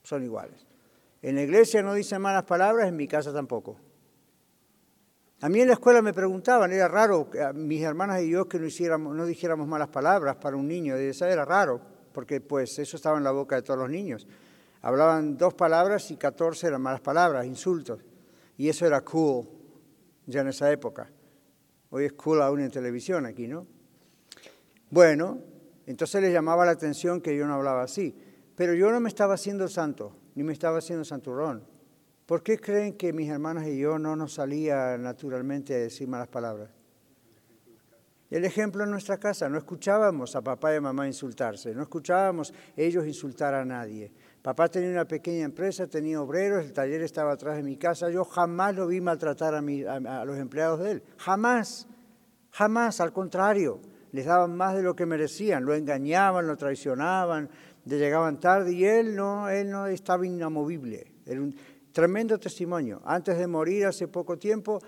[0.03, 0.67] Son iguales.
[1.21, 3.79] En la iglesia no dicen malas palabras, en mi casa tampoco.
[5.39, 8.65] A mí en la escuela me preguntaban, era raro, mis hermanas y yo que no,
[8.65, 11.81] hiciéramos, no dijéramos malas palabras para un niño, eso era raro,
[12.13, 14.27] porque pues eso estaba en la boca de todos los niños.
[14.83, 18.01] Hablaban dos palabras y catorce eran malas palabras, insultos.
[18.57, 19.47] Y eso era cool
[20.27, 21.09] ya en esa época.
[21.89, 23.65] Hoy es cool aún en televisión aquí, ¿no?
[24.89, 25.39] Bueno,
[25.87, 28.15] entonces les llamaba la atención que yo no hablaba así.
[28.55, 31.63] Pero yo no me estaba haciendo santo ni me estaba haciendo santurrón.
[32.25, 36.27] ¿Por qué creen que mis hermanas y yo no nos salía naturalmente a decir malas
[36.27, 36.69] palabras?
[38.29, 42.53] El ejemplo en nuestra casa, no escuchábamos a papá y a mamá insultarse, no escuchábamos
[42.75, 44.11] ellos insultar a nadie.
[44.43, 48.25] Papá tenía una pequeña empresa, tenía obreros, el taller estaba atrás de mi casa, yo
[48.25, 51.87] jamás lo vi maltratar a, a los empleados de él, jamás,
[52.51, 53.79] jamás, al contrario,
[54.11, 57.49] les daban más de lo que merecían, lo engañaban, lo traicionaban,
[57.85, 61.13] de llegaban tarde y él no, él no estaba inamovible.
[61.25, 61.55] Era un
[61.91, 63.01] tremendo testimonio.
[63.05, 64.79] Antes de morir, hace poco tiempo,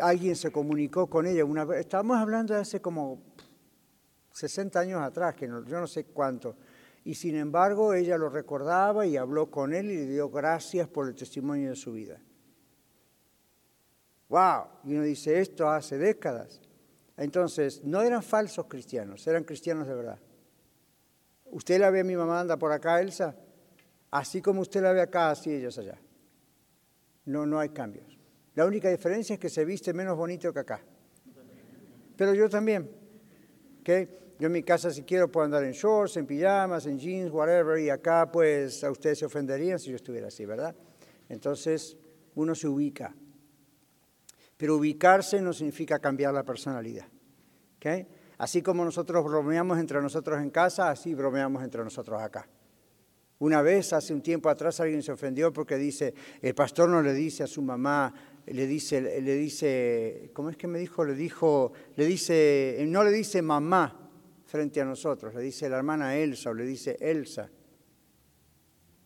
[0.00, 1.44] alguien se comunicó con ella.
[1.44, 3.22] Una, estábamos hablando de hace como
[4.32, 6.56] 60 años atrás, que yo no sé cuánto.
[7.04, 11.08] Y sin embargo, ella lo recordaba y habló con él y le dio gracias por
[11.08, 12.20] el testimonio de su vida.
[14.28, 14.64] ¡Wow!
[14.84, 16.60] Y uno dice, esto hace décadas.
[17.16, 20.18] Entonces, no eran falsos cristianos, eran cristianos de verdad.
[21.46, 23.34] Usted la ve a mi mamá anda por acá, Elsa,
[24.10, 25.98] así como usted la ve acá, así ellos allá.
[27.24, 28.18] No, no hay cambios.
[28.54, 30.80] La única diferencia es que se viste menos bonito que acá.
[32.16, 32.90] Pero yo también.
[33.80, 34.08] ¿okay?
[34.40, 37.78] Yo en mi casa si quiero puedo andar en shorts, en pijamas, en jeans, whatever,
[37.78, 40.74] y acá pues a ustedes se ofenderían si yo estuviera así, ¿verdad?
[41.28, 41.98] Entonces
[42.36, 43.14] uno se ubica.
[44.56, 47.04] Pero ubicarse no significa cambiar la personalidad.
[47.76, 48.06] ¿okay?
[48.38, 52.48] Así como nosotros bromeamos entre nosotros en casa, así bromeamos entre nosotros acá.
[53.40, 57.12] Una vez, hace un tiempo atrás, alguien se ofendió porque dice, el pastor no le
[57.12, 58.14] dice a su mamá,
[58.46, 61.04] le dice, le dice, ¿cómo es que me dijo?
[61.04, 64.06] Le dijo, le dice, no le dice mamá
[64.50, 67.48] frente a nosotros, le dice la hermana Elsa o le dice Elsa.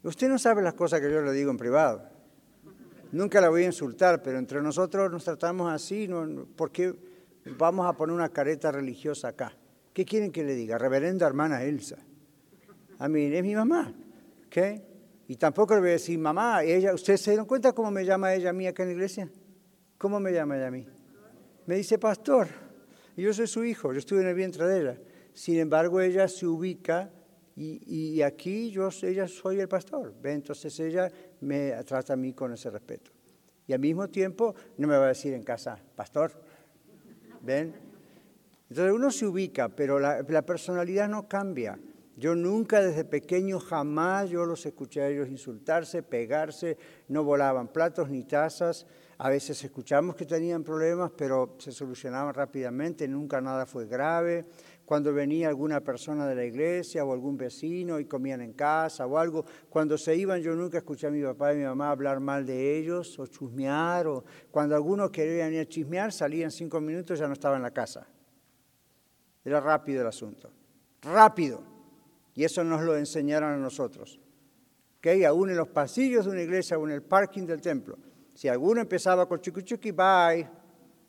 [0.02, 2.02] Usted no sabe las cosas que yo le digo en privado.
[3.12, 6.08] Nunca la voy a insultar, pero entre nosotros nos tratamos así.
[6.56, 6.94] ¿por qué
[7.58, 9.54] vamos a poner una careta religiosa acá?
[9.92, 10.78] ¿Qué quieren que le diga?
[10.78, 11.98] Reverenda hermana Elsa.
[12.98, 13.94] A mí es mi mamá.
[14.46, 14.56] ¿ok?
[15.28, 18.34] Y tampoco le voy a decir, mamá, ella, ¿ustedes se dan cuenta cómo me llama
[18.34, 19.30] ella a mí acá en la iglesia?
[19.98, 20.86] ¿Cómo me llama ella a mí?
[21.66, 22.48] Me dice pastor.
[23.16, 24.98] Yo soy su hijo, yo estuve en el vientre de ella.
[25.34, 27.10] Sin embargo, ella se ubica
[27.56, 30.14] y, aquí yo ella soy el pastor.
[30.24, 33.10] Entonces ella me trata a mí con ese respeto.
[33.66, 36.32] Y al mismo tiempo no me va a decir en casa, pastor.
[37.42, 37.74] ¿Ven?
[38.68, 41.78] Entonces uno se ubica, pero la, la personalidad no cambia.
[42.16, 48.08] Yo nunca desde pequeño, jamás yo los escuché a ellos insultarse, pegarse, no volaban platos
[48.08, 48.86] ni tazas.
[49.18, 54.44] A veces escuchamos que tenían problemas, pero se solucionaban rápidamente, nunca nada fue grave.
[54.84, 59.16] Cuando venía alguna persona de la iglesia o algún vecino y comían en casa o
[59.16, 62.44] algo, cuando se iban yo nunca escuché a mi papá y mi mamá hablar mal
[62.44, 64.06] de ellos o chusmear.
[64.06, 67.62] O cuando algunos querían ir a chismear, salían cinco minutos y ya no estaba en
[67.62, 68.06] la casa.
[69.42, 70.50] Era rápido el asunto.
[71.02, 71.62] Rápido.
[72.34, 74.20] Y eso nos lo enseñaron a nosotros.
[74.98, 75.24] ¿Okay?
[75.24, 77.96] Aún en los pasillos de una iglesia o en el parking del templo.
[78.34, 80.48] Si alguno empezaba con chuki bye,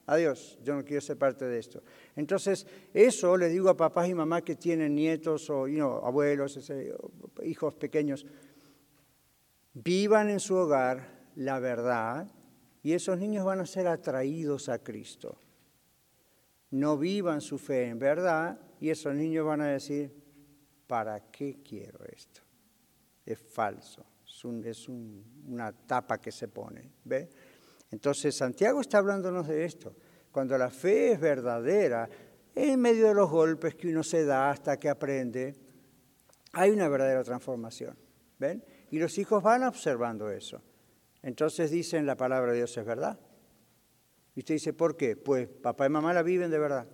[0.05, 1.81] adiós, yo no quiero ser parte de esto.
[2.15, 5.65] Entonces, eso le digo a papás y mamás que tienen nietos o
[6.05, 6.71] abuelos,
[7.43, 8.25] hijos pequeños,
[9.73, 12.27] vivan en su hogar la verdad
[12.83, 15.37] y esos niños van a ser atraídos a Cristo.
[16.71, 20.13] No vivan su fe en verdad y esos niños van a decir,
[20.87, 22.41] ¿para qué quiero esto?
[23.25, 24.05] Es falso,
[24.63, 26.91] es, una tapa que se pone.
[27.03, 27.29] ¿ve?
[27.91, 29.95] Entonces Santiago está hablándonos de esto.
[30.31, 32.09] Cuando la fe es verdadera,
[32.53, 35.55] en medio de los golpes que uno se da hasta que aprende,
[36.53, 37.97] hay una verdadera transformación.
[38.37, 38.63] ¿Ven?
[38.91, 40.61] Y los hijos van observando eso.
[41.21, 43.19] Entonces dicen, la palabra de Dios es verdad.
[44.35, 45.15] Y usted dice, ¿por qué?
[45.15, 46.87] Pues papá y mamá la viven de verdad.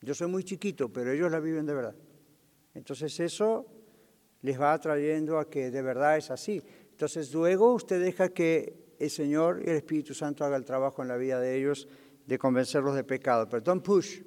[0.00, 1.94] Yo soy muy chiquito, pero ellos la viven de verdad.
[2.74, 3.66] Entonces eso
[4.42, 6.62] les va atrayendo a que de verdad es así.
[6.90, 11.08] Entonces luego usted deja que el Señor y el Espíritu Santo haga el trabajo en
[11.08, 11.88] la vida de ellos
[12.26, 13.48] de convencerlos de pecado.
[13.48, 14.20] Pero don't push,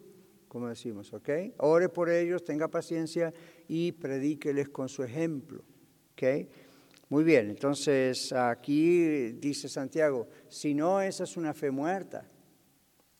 [0.47, 1.29] como decimos, ¿ok?
[1.57, 3.33] Ore por ellos, tenga paciencia
[3.67, 5.63] y predíqueles con su ejemplo,
[6.13, 6.47] ¿ok?
[7.09, 12.29] Muy bien, entonces aquí dice Santiago, si no, esa es una fe muerta.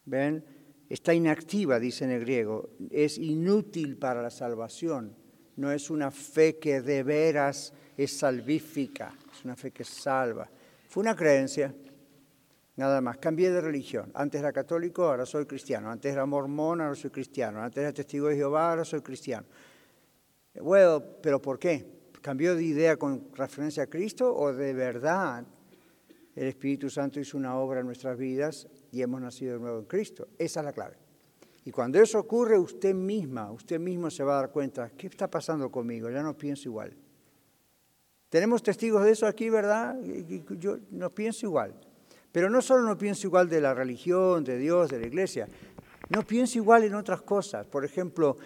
[0.06, 0.44] ¿Ven?
[0.90, 5.16] está inactiva, dice en el griego, es inútil para la salvación,
[5.58, 10.50] no es una fe que de veras es salvífica, es una fe que salva.
[10.88, 11.74] Fue una creencia,
[12.76, 13.18] nada más.
[13.18, 14.12] Cambié de religión.
[14.14, 15.92] Antes era católico, ahora soy cristiano.
[15.92, 17.62] Antes era mormón, ahora soy cristiano.
[17.62, 19.46] Antes era testigo de Jehová, ahora soy cristiano.
[20.62, 21.86] Bueno, pero ¿por qué?
[22.22, 25.46] ¿Cambió de idea con referencia a Cristo o de verdad
[26.38, 29.86] el Espíritu Santo hizo una obra en nuestras vidas y hemos nacido de nuevo en
[29.86, 30.28] Cristo.
[30.38, 30.98] Esa es la clave.
[31.66, 35.28] Y cuando eso ocurre, usted misma, usted mismo se va a dar cuenta, ¿qué está
[35.28, 36.12] pasando conmigo?
[36.12, 36.96] Ya no pienso igual.
[38.30, 39.96] Tenemos testigos de eso aquí, ¿verdad?
[40.58, 41.74] Yo no pienso igual.
[42.32, 45.48] Pero no solo no pienso igual de la religión, de Dios, de la iglesia,
[46.10, 47.66] no pienso igual en otras cosas.
[47.66, 48.38] Por ejemplo,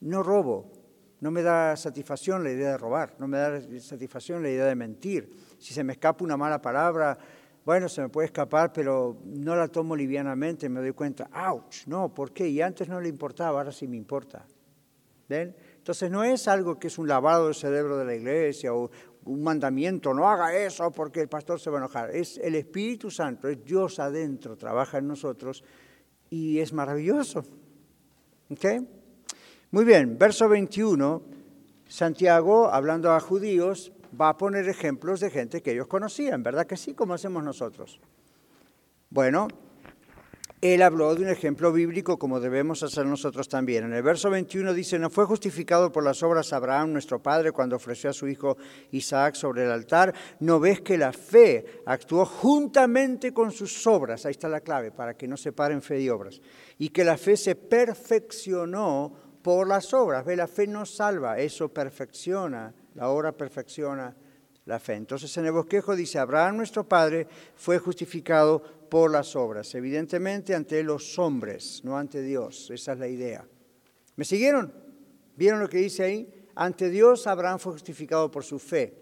[0.00, 0.72] no robo,
[1.20, 4.74] no me da satisfacción la idea de robar, no me da satisfacción la idea de
[4.74, 5.30] mentir.
[5.58, 7.18] Si se me escapa una mala palabra,
[7.64, 12.12] bueno, se me puede escapar, pero no la tomo livianamente, me doy cuenta, ouch, no,
[12.12, 12.48] ¿por qué?
[12.48, 14.46] Y antes no le importaba, ahora sí me importa.
[15.28, 15.56] ¿Ven?
[15.84, 18.90] Entonces no es algo que es un lavado del cerebro de la iglesia o
[19.26, 22.10] un mandamiento, no haga eso porque el pastor se va a enojar.
[22.16, 25.62] Es el Espíritu Santo, es Dios adentro, trabaja en nosotros
[26.30, 27.44] y es maravilloso.
[28.48, 28.64] ¿Ok?
[29.72, 31.20] Muy bien, verso 21,
[31.86, 36.78] Santiago, hablando a judíos, va a poner ejemplos de gente que ellos conocían, ¿verdad que
[36.78, 36.94] sí?
[36.94, 38.00] Como hacemos nosotros.
[39.10, 39.48] Bueno,
[40.72, 43.84] él habló de un ejemplo bíblico como debemos hacer nosotros también.
[43.84, 47.76] En el verso 21 dice, no fue justificado por las obras Abraham, nuestro padre, cuando
[47.76, 48.56] ofreció a su hijo
[48.92, 50.14] Isaac sobre el altar.
[50.40, 54.24] ¿No ves que la fe actuó juntamente con sus obras?
[54.24, 56.40] Ahí está la clave, para que no separen fe y obras.
[56.78, 60.24] Y que la fe se perfeccionó por las obras.
[60.24, 64.16] Ve, la fe no salva, eso perfecciona la obra perfecciona
[64.64, 64.94] la fe.
[64.94, 68.62] Entonces en el bosquejo dice, Abraham nuestro padre fue justificado
[68.94, 72.70] por las obras, evidentemente ante los hombres, no ante Dios.
[72.70, 73.44] Esa es la idea.
[74.14, 74.72] ¿Me siguieron?
[75.34, 76.46] ¿Vieron lo que dice ahí?
[76.54, 78.96] Ante Dios Abraham fue justificado por su fe.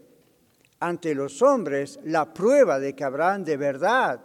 [0.80, 4.24] Ante los hombres, la prueba de que Abraham de verdad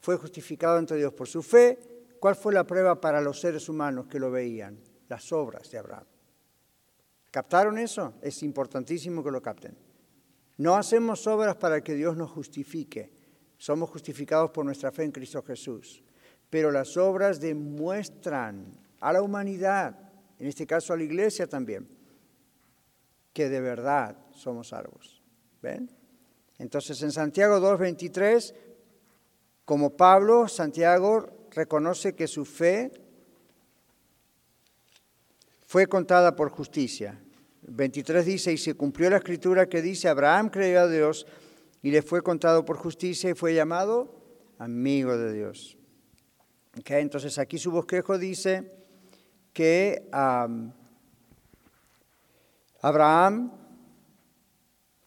[0.00, 1.78] fue justificado ante Dios por su fe,
[2.18, 4.80] ¿cuál fue la prueba para los seres humanos que lo veían?
[5.06, 6.06] Las obras de Abraham.
[7.30, 8.14] ¿Captaron eso?
[8.20, 9.78] Es importantísimo que lo capten.
[10.56, 13.22] No hacemos obras para que Dios nos justifique.
[13.58, 16.02] Somos justificados por nuestra fe en Cristo Jesús.
[16.50, 18.66] Pero las obras demuestran
[19.00, 19.96] a la humanidad,
[20.38, 21.88] en este caso a la iglesia también,
[23.32, 25.22] que de verdad somos salvos.
[25.60, 25.90] ¿Ven?
[26.58, 28.54] Entonces en Santiago 2.23,
[29.64, 32.92] como Pablo, Santiago reconoce que su fe
[35.66, 37.20] fue contada por justicia.
[37.62, 41.26] 23 dice, y se cumplió la escritura que dice, Abraham creyó a Dios
[41.84, 44.08] y le fue contado por justicia y fue llamado
[44.58, 45.76] amigo de Dios.
[46.80, 48.72] Okay, entonces aquí su bosquejo dice
[49.52, 50.08] que
[52.80, 53.52] Abraham,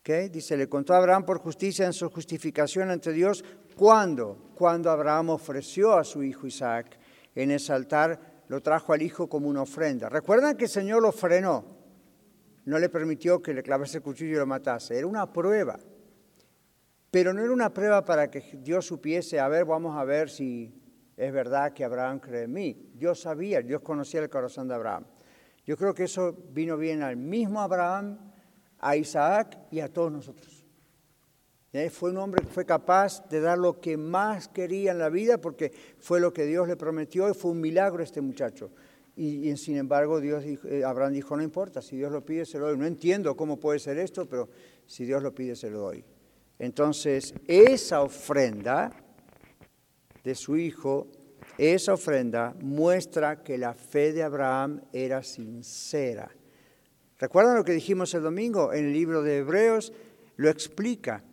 [0.01, 3.43] okay, dice, le contó a Abraham por justicia en su justificación ante Dios.
[3.75, 4.51] ¿Cuándo?
[4.53, 6.99] Cuando Abraham ofreció a su hijo Isaac
[7.33, 10.09] en ese altar, lo trajo al hijo como una ofrenda.
[10.09, 11.75] ¿Recuerdan que el Señor lo frenó?
[12.67, 14.97] no le permitió que le clavase el cuchillo y lo matase.
[14.97, 15.79] Era una prueba.
[17.11, 20.73] Pero no era una prueba para que Dios supiese, a ver, vamos a ver si
[21.15, 22.91] es verdad que Abraham cree en mí.
[22.93, 25.05] Dios sabía, Dios conocía el corazón de Abraham.
[25.65, 28.17] Yo creo que eso vino bien al mismo Abraham,
[28.79, 30.65] a Isaac y a todos nosotros.
[31.91, 35.39] Fue un hombre que fue capaz de dar lo que más quería en la vida
[35.39, 38.71] porque fue lo que Dios le prometió y fue un milagro este muchacho.
[39.15, 42.67] Y, sin embargo, Dios eh, Abraham dijo, no importa, si Dios lo pide, se lo
[42.67, 42.77] doy.
[42.77, 44.47] No entiendo cómo puede ser esto, pero
[44.85, 46.05] si Dios lo pide, se lo doy.
[46.59, 48.91] Entonces, esa ofrenda
[50.23, 51.07] de su hijo,
[51.57, 56.29] esa ofrenda muestra que la fe de Abraham era sincera.
[57.19, 58.73] ¿Recuerdan lo que dijimos el domingo?
[58.73, 59.93] En el libro de Hebreos
[60.35, 61.23] lo explica.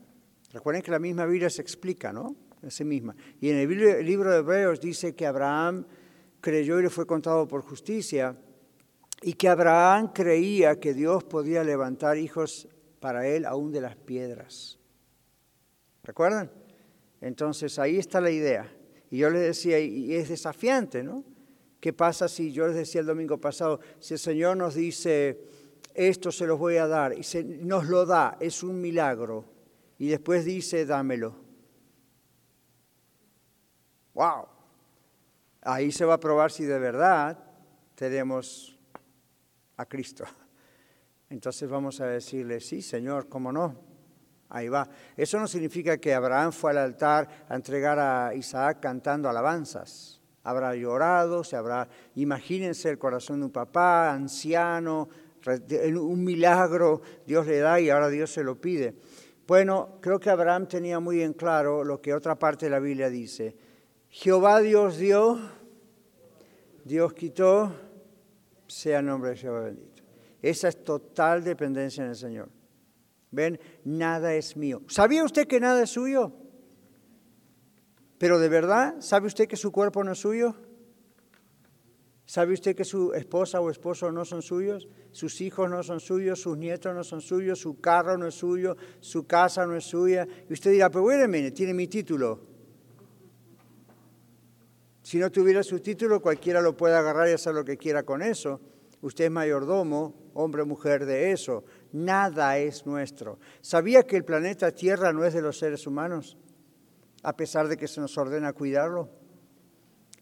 [0.52, 2.36] Recuerden que la misma Biblia se explica, ¿no?
[2.62, 3.14] En sí misma.
[3.40, 5.86] Y en el libro de Hebreos dice que Abraham
[6.40, 8.36] creyó y le fue contado por justicia,
[9.22, 12.68] y que Abraham creía que Dios podía levantar hijos
[13.00, 14.78] para él aún de las piedras.
[16.04, 16.50] ¿Recuerdan?
[17.20, 18.70] Entonces ahí está la idea.
[19.10, 21.24] Y yo les decía, y es desafiante, ¿no?
[21.80, 25.40] ¿Qué pasa si yo les decía el domingo pasado, si el Señor nos dice,
[25.94, 29.44] esto se los voy a dar, y se, nos lo da, es un milagro,
[29.98, 31.36] y después dice, dámelo?
[34.14, 34.46] ¡Wow!
[35.62, 37.38] Ahí se va a probar si de verdad
[37.94, 38.78] tenemos
[39.76, 40.24] a Cristo.
[41.30, 43.93] Entonces vamos a decirle, sí, Señor, ¿cómo no?
[44.48, 44.88] Ahí va.
[45.16, 50.20] Eso no significa que Abraham fue al altar a entregar a Isaac cantando alabanzas.
[50.42, 55.08] Habrá llorado, se habrá, imagínense el corazón de un papá anciano,
[55.46, 58.94] un milagro Dios le da y ahora Dios se lo pide.
[59.46, 63.10] Bueno, creo que Abraham tenía muy en claro lo que otra parte de la Biblia
[63.10, 63.56] dice.
[64.08, 65.38] Jehová Dios dio,
[66.84, 67.74] Dios quitó,
[68.66, 70.02] sea el nombre de Jehová bendito.
[70.40, 72.48] Esa es total dependencia en el Señor.
[73.34, 73.58] ¿Ven?
[73.84, 74.82] Nada es mío.
[74.88, 76.32] ¿Sabía usted que nada es suyo?
[78.18, 80.54] Pero de verdad, ¿sabe usted que su cuerpo no es suyo?
[82.26, 84.88] ¿Sabe usted que su esposa o esposo no son suyos?
[85.12, 88.76] Sus hijos no son suyos, sus nietos no son suyos, su carro no es suyo,
[89.00, 90.26] su casa no es suya.
[90.48, 92.40] Y usted dirá, pero bueno, tiene mi título.
[95.02, 98.22] Si no tuviera su título, cualquiera lo puede agarrar y hacer lo que quiera con
[98.22, 98.58] eso.
[99.02, 101.62] Usted es mayordomo, hombre o mujer de eso.
[101.94, 103.38] Nada es nuestro.
[103.60, 106.36] ¿Sabía que el planeta Tierra no es de los seres humanos?
[107.22, 109.10] A pesar de que se nos ordena cuidarlo.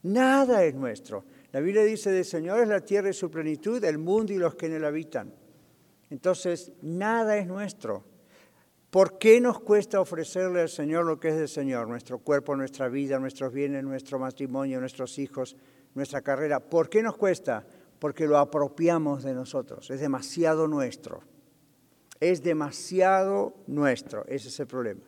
[0.03, 1.25] Nada es nuestro.
[1.51, 4.55] La Biblia dice, del Señor es la tierra y su plenitud, el mundo y los
[4.55, 5.35] que en él habitan.
[6.11, 8.05] Entonces, nada es nuestro.
[8.91, 11.89] ¿Por qué nos cuesta ofrecerle al Señor lo que es del Señor?
[11.89, 15.57] Nuestro cuerpo, nuestra vida, nuestros bienes, nuestro matrimonio, nuestros hijos,
[15.95, 16.61] nuestra carrera.
[16.61, 17.67] ¿Por qué nos cuesta?
[17.99, 19.91] Porque lo apropiamos de nosotros.
[19.91, 21.32] Es demasiado nuestro.
[22.23, 24.25] Es demasiado nuestro.
[24.27, 25.03] Ese es el problema.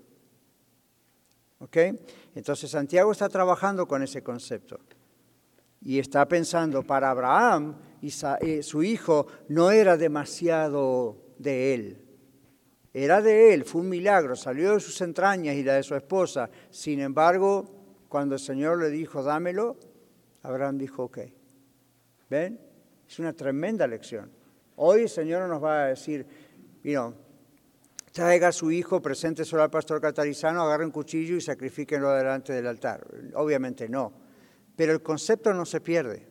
[1.59, 1.77] ¿Ok?
[2.35, 4.81] Entonces Santiago está trabajando con ese concepto.
[5.81, 12.05] Y está pensando, para Abraham, eh, su hijo no era demasiado de él
[12.95, 16.49] era de él, fue un milagro, salió de sus entrañas y la de su esposa.
[16.71, 17.65] Sin embargo,
[18.09, 19.77] cuando el Señor le dijo, dámelo,
[20.43, 21.19] Abraham dijo, ok.
[22.31, 22.61] ¿Ven?
[23.09, 24.31] Es una tremenda lección.
[24.77, 26.25] Hoy el Señor nos va a decir,
[28.13, 29.03] traiga a su hijo,
[29.45, 33.07] solo al pastor catarizano, agarre un cuchillo y sacrifíquenlo delante del altar.
[33.35, 34.13] Obviamente no.
[34.77, 36.27] Pero el concepto no se pierde.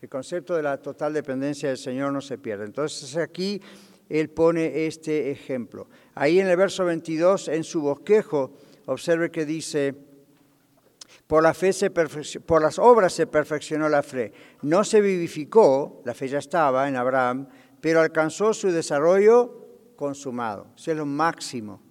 [0.00, 2.64] El concepto de la total dependencia del Señor no se pierde.
[2.64, 3.60] Entonces aquí
[4.08, 5.88] él pone este ejemplo.
[6.14, 8.52] Ahí en el verso 22, en su bosquejo,
[8.86, 9.94] observe que dice,
[11.26, 14.32] por, la fe se por las obras se perfeccionó la fe.
[14.62, 17.48] No se vivificó, la fe ya estaba en Abraham,
[17.84, 20.68] pero alcanzó su desarrollo consumado.
[20.74, 21.82] Eso es lo máximo.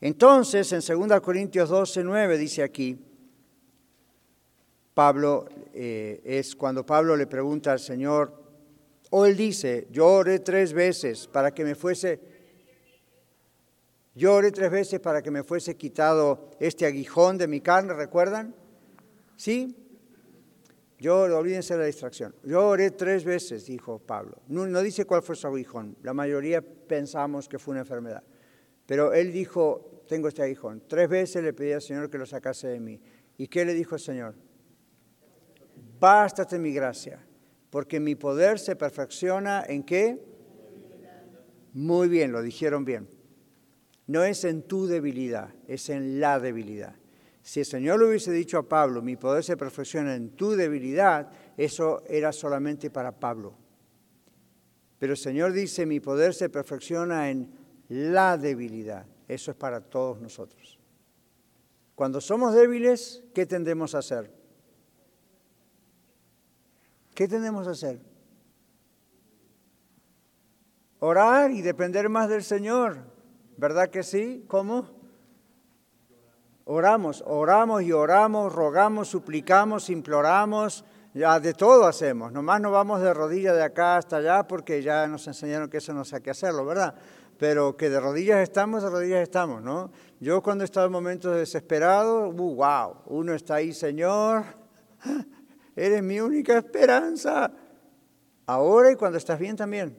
[0.00, 2.98] Entonces, en 2 Corintios 12, 9 dice aquí,
[4.94, 8.42] Pablo, eh, es cuando Pablo le pregunta al Señor,
[9.10, 12.20] o él dice, yo oré tres veces para que me fuese,
[14.14, 18.54] yo oré tres veces para que me fuese quitado este aguijón de mi carne, ¿recuerdan?
[19.36, 19.76] ¿Sí?
[20.98, 22.34] Yo, olvídense de la distracción.
[22.42, 24.42] Yo oré tres veces, dijo Pablo.
[24.48, 25.96] No, no, dice cuál fue su aguijón.
[26.02, 28.24] La mayoría pensamos que fue una enfermedad.
[28.84, 30.82] Pero él dijo, tengo este aguijón.
[30.88, 33.00] Tres veces le pedí al Señor que lo sacase de mí.
[33.36, 34.34] ¿Y qué le dijo el Señor?
[36.00, 37.24] Bástate mi gracia,
[37.70, 40.20] porque mi poder se perfecciona en qué?
[41.72, 43.08] Muy bien, lo dijeron bien.
[44.06, 46.96] No es en tu debilidad, es en la debilidad.
[47.48, 51.30] Si el Señor le hubiese dicho a Pablo, mi poder se perfecciona en tu debilidad,
[51.56, 53.54] eso era solamente para Pablo.
[54.98, 57.50] Pero el Señor dice, mi poder se perfecciona en
[57.88, 59.06] la debilidad.
[59.26, 60.78] Eso es para todos nosotros.
[61.94, 64.30] Cuando somos débiles, ¿qué tendemos a hacer?
[67.14, 68.00] ¿Qué tenemos que hacer?
[70.98, 72.98] Orar y depender más del Señor.
[73.56, 74.44] ¿Verdad que sí?
[74.48, 74.97] ¿Cómo?
[76.70, 82.30] Oramos, oramos y oramos, rogamos, suplicamos, imploramos, ya de todo hacemos.
[82.30, 85.94] Nomás no vamos de rodillas de acá hasta allá porque ya nos enseñaron que eso
[85.94, 86.94] no sé qué hacerlo, ¿verdad?
[87.38, 89.90] Pero que de rodillas estamos, de rodillas estamos, ¿no?
[90.20, 94.44] Yo cuando he estado en momentos desesperados, uh, wow, uno está ahí, Señor,
[95.74, 97.50] Eres mi única esperanza.
[98.44, 99.96] Ahora y cuando estás bien también,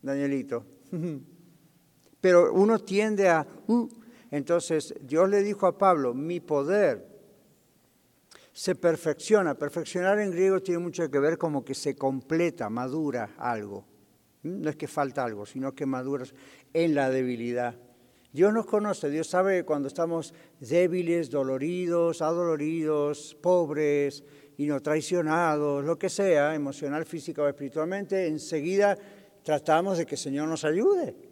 [0.00, 0.64] Danielito.
[2.20, 3.44] Pero uno tiende a...
[3.66, 3.88] Uh,
[4.32, 7.06] entonces Dios le dijo a Pablo, mi poder
[8.50, 9.54] se perfecciona.
[9.54, 13.84] Perfeccionar en griego tiene mucho que ver como que se completa, madura algo.
[14.42, 14.62] ¿Mm?
[14.62, 16.34] No es que falta algo, sino que maduras
[16.72, 17.76] en la debilidad.
[18.32, 24.24] Dios nos conoce, Dios sabe cuando estamos débiles, doloridos, adoloridos, pobres,
[24.56, 28.96] y no traicionados, lo que sea, emocional, física o espiritualmente, enseguida
[29.42, 31.31] tratamos de que el Señor nos ayude.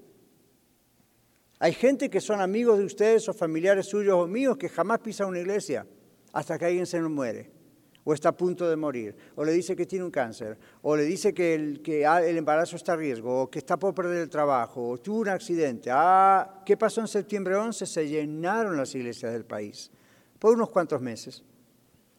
[1.60, 5.28] Hay gente que son amigos de ustedes o familiares suyos o míos que jamás pisan
[5.28, 5.86] una iglesia
[6.32, 7.60] hasta que alguien se muere
[8.02, 11.04] o está a punto de morir, o le dice que tiene un cáncer, o le
[11.04, 14.30] dice que el, que el embarazo está a riesgo, o que está por perder el
[14.30, 15.90] trabajo, o tuvo un accidente.
[15.92, 17.84] Ah, ¿qué pasó en septiembre 11?
[17.86, 19.90] Se llenaron las iglesias del país
[20.38, 21.44] por unos cuantos meses.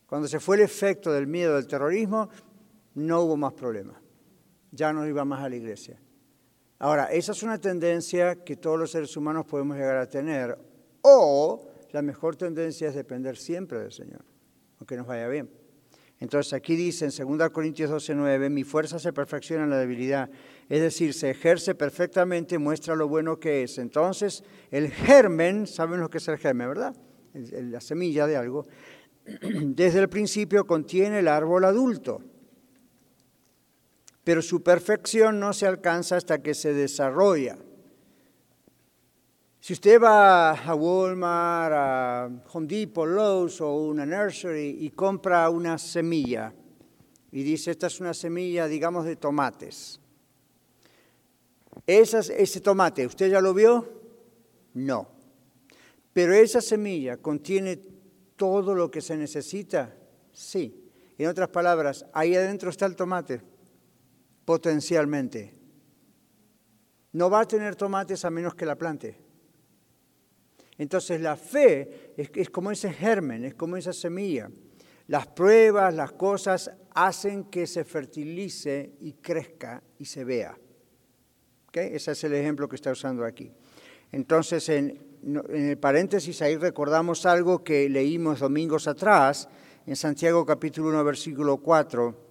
[0.06, 2.30] Cuando se fue el efecto del miedo del terrorismo,
[2.96, 3.98] no hubo más problemas.
[4.72, 6.00] Ya no iba más a la iglesia.
[6.82, 10.58] Ahora, esa es una tendencia que todos los seres humanos podemos llegar a tener.
[11.04, 14.26] O la mejor tendencia es depender siempre del Señor,
[14.80, 15.48] aunque nos vaya bien.
[16.20, 20.32] Entonces aquí dice en 2 Corintios 12, 9, mi fuerza se perfecciona en la debilidad,
[20.70, 23.78] es decir, se ejerce perfectamente, muestra lo bueno que es.
[23.78, 26.96] Entonces el germen, ¿saben lo que es el germen, verdad?
[27.34, 28.66] La semilla de algo,
[29.44, 32.24] desde el principio contiene el árbol adulto,
[34.24, 37.58] pero su perfección no se alcanza hasta que se desarrolla.
[39.60, 45.78] Si usted va a Walmart, a Home Depot, Lowe's o una nursery y compra una
[45.78, 46.54] semilla
[47.32, 50.00] y dice, esta es una semilla, digamos, de tomates.
[51.86, 53.88] ese tomate, ¿usted ya lo vio?
[54.74, 55.08] No.
[56.12, 57.80] Pero esa semilla contiene
[58.36, 59.96] todo lo que se necesita?
[60.34, 60.90] Sí.
[61.18, 63.42] En otras palabras, ahí adentro está el tomate,
[64.46, 65.54] potencialmente.
[67.14, 69.18] No va a tener tomates a menos que la plante.
[70.78, 74.50] Entonces la fe es, como ese germen, es como esa semilla.
[75.08, 80.58] Las pruebas, las cosas hacen que se fertilice y crezca y se vea.
[81.74, 83.52] Ese es el ejemplo que está usando aquí.
[84.12, 89.48] Entonces, en, en el paréntesis ahí recordamos algo que leímos domingos atrás,
[89.86, 92.31] en Santiago capítulo 1, versículo 4.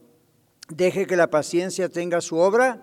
[0.71, 2.83] Deje que la paciencia tenga su obra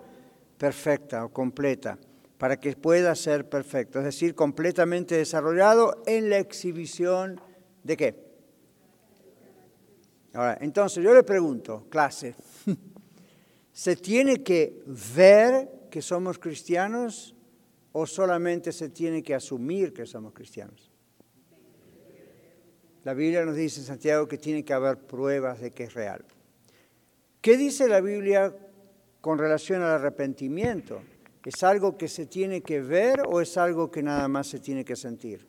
[0.58, 1.98] perfecta o completa,
[2.36, 7.40] para que pueda ser perfecto, es decir, completamente desarrollado en la exhibición
[7.82, 8.28] de qué.
[10.34, 12.34] Ahora, entonces yo le pregunto, clase,
[13.72, 14.82] ¿se tiene que
[15.16, 17.34] ver que somos cristianos
[17.92, 20.92] o solamente se tiene que asumir que somos cristianos?
[23.04, 26.24] La Biblia nos dice en Santiago que tiene que haber pruebas de que es real.
[27.40, 28.54] ¿Qué dice la Biblia
[29.20, 31.00] con relación al arrepentimiento?
[31.44, 34.84] ¿Es algo que se tiene que ver o es algo que nada más se tiene
[34.84, 35.46] que sentir?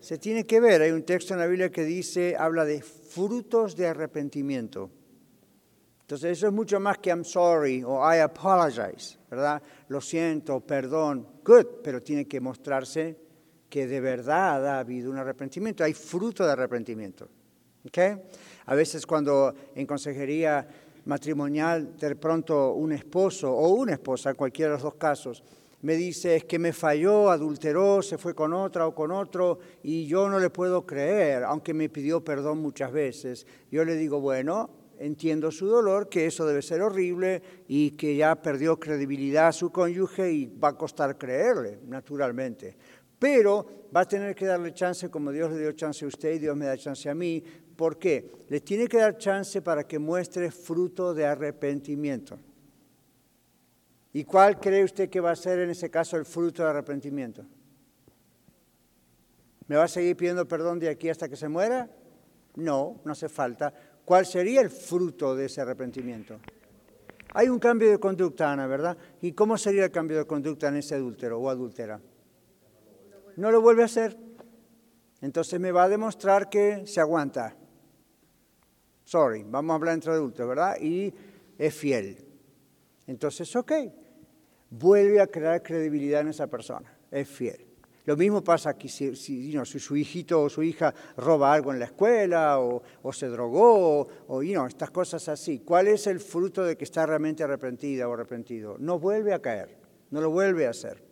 [0.00, 0.80] Se tiene que ver.
[0.80, 4.90] Hay un texto en la Biblia que dice, habla de frutos de arrepentimiento.
[6.00, 9.62] Entonces eso es mucho más que I'm sorry o I apologize, ¿verdad?
[9.88, 13.18] Lo siento, perdón, good, pero tiene que mostrarse
[13.68, 17.28] que de verdad ha habido un arrepentimiento, hay fruto de arrepentimiento.
[17.86, 18.16] ¿okay?
[18.66, 20.66] A veces cuando en consejería
[21.04, 25.42] matrimonial de pronto un esposo o una esposa, cualquiera de los dos casos,
[25.82, 30.06] me dice es que me falló, adulteró, se fue con otra o con otro y
[30.06, 33.46] yo no le puedo creer, aunque me pidió perdón muchas veces.
[33.70, 38.40] Yo le digo, bueno, entiendo su dolor, que eso debe ser horrible y que ya
[38.40, 42.76] perdió credibilidad a su cónyuge y va a costar creerle, naturalmente.
[43.18, 46.38] Pero va a tener que darle chance como Dios le dio chance a usted y
[46.38, 47.42] Dios me da chance a mí.
[47.82, 48.30] ¿Por qué?
[48.48, 52.38] Le tiene que dar chance para que muestre fruto de arrepentimiento.
[54.12, 57.44] ¿Y cuál cree usted que va a ser en ese caso el fruto de arrepentimiento?
[59.66, 61.90] ¿Me va a seguir pidiendo perdón de aquí hasta que se muera?
[62.54, 63.74] No, no hace falta.
[64.04, 66.38] ¿Cuál sería el fruto de ese arrepentimiento?
[67.34, 68.96] Hay un cambio de conducta, Ana, ¿verdad?
[69.22, 72.00] ¿Y cómo sería el cambio de conducta en ese adúltero o adúltera?
[73.34, 74.16] No lo vuelve a hacer.
[75.20, 77.56] Entonces me va a demostrar que se aguanta.
[79.04, 80.76] Sorry, vamos a hablar entre adultos, ¿verdad?
[80.80, 81.12] Y
[81.58, 82.24] es fiel.
[83.06, 83.72] Entonces, ok,
[84.70, 87.66] vuelve a crear credibilidad en esa persona, es fiel.
[88.04, 91.84] Lo mismo pasa aquí si, si, su hijito o su hija roba algo en la
[91.84, 92.82] escuela o,
[93.12, 95.60] se drogó o, estas cosas así.
[95.60, 98.76] ¿Cuál es el fruto de que está realmente arrepentida o arrepentido?
[98.78, 99.78] No vuelve a caer,
[100.10, 101.02] no lo vuelve a hacer.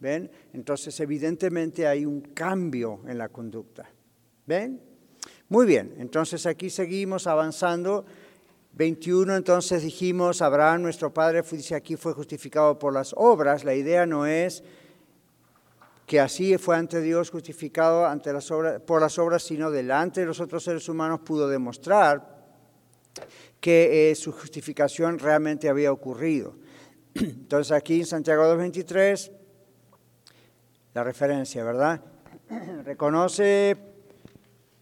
[0.00, 0.30] ¿Ven?
[0.52, 3.88] Entonces, evidentemente hay un cambio en la conducta.
[4.46, 4.80] ¿Ven?
[5.52, 8.06] Muy bien, entonces aquí seguimos avanzando
[8.72, 13.62] 21, entonces dijimos, Abraham, nuestro padre, dice aquí, fue justificado por las obras.
[13.62, 14.64] La idea no es
[16.06, 20.26] que así fue ante Dios justificado ante las obras, por las obras, sino delante de
[20.26, 22.46] los otros seres humanos pudo demostrar
[23.60, 26.56] que eh, su justificación realmente había ocurrido.
[27.14, 29.30] Entonces aquí en Santiago 2.23,
[30.94, 32.00] la referencia, ¿verdad?
[32.86, 33.91] Reconoce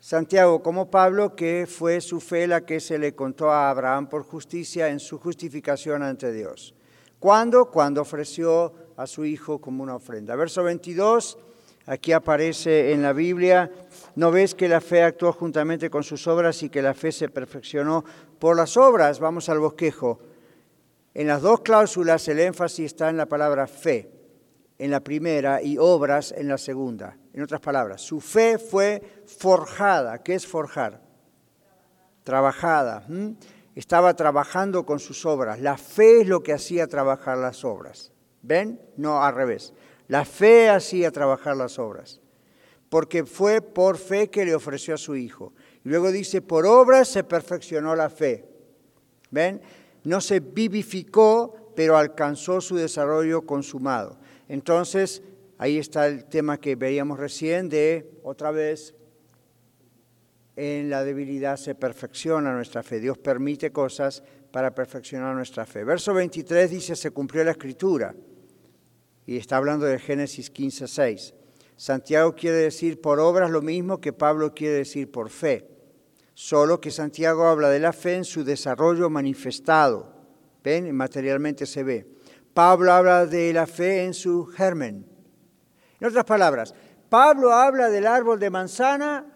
[0.01, 4.23] Santiago, como Pablo, que fue su fe la que se le contó a Abraham por
[4.23, 6.75] justicia en su justificación ante Dios.
[7.19, 7.71] ¿Cuándo?
[7.71, 10.35] Cuando ofreció a su hijo como una ofrenda.
[10.37, 11.37] Verso 22,
[11.85, 13.71] aquí aparece en la Biblia,
[14.15, 17.29] ¿no ves que la fe actuó juntamente con sus obras y que la fe se
[17.29, 18.03] perfeccionó
[18.39, 19.21] por las obras?
[19.21, 20.19] Vamos al bosquejo.
[21.13, 24.11] En las dos cláusulas el énfasis está en la palabra fe,
[24.81, 27.15] en la primera, y obras en la segunda.
[27.35, 30.23] En otras palabras, su fe fue forjada.
[30.23, 31.03] ¿Qué es forjar?
[32.25, 33.07] Trabajada.
[33.75, 35.61] Estaba trabajando con sus obras.
[35.61, 38.11] La fe es lo que hacía trabajar las obras.
[38.41, 38.81] ¿Ven?
[38.97, 39.75] No, al revés.
[40.09, 42.23] La fe hacía trabajar las obras.
[42.89, 45.53] Porque fue por fe que le ofreció a su hijo.
[45.83, 48.49] Luego dice, por obras se perfeccionó la fe.
[49.31, 49.61] ¿Ven?
[50.05, 54.19] No se vivificó, pero alcanzó su desarrollo consumado.
[54.51, 55.23] Entonces,
[55.61, 58.95] Ahí está el tema que veíamos recién de, otra vez,
[60.57, 62.99] en la debilidad se perfecciona nuestra fe.
[62.99, 65.85] Dios permite cosas para perfeccionar nuestra fe.
[65.85, 68.15] Verso 23 dice, se cumplió la escritura.
[69.27, 71.35] Y está hablando de Génesis 15, 6.
[71.77, 75.69] Santiago quiere decir por obras lo mismo que Pablo quiere decir por fe.
[76.33, 80.11] Solo que Santiago habla de la fe en su desarrollo manifestado.
[80.65, 80.91] ¿Ven?
[80.97, 82.07] Materialmente se ve.
[82.55, 85.11] Pablo habla de la fe en su germen,
[86.01, 86.75] en otras palabras,
[87.09, 89.27] Pablo habla del árbol de manzana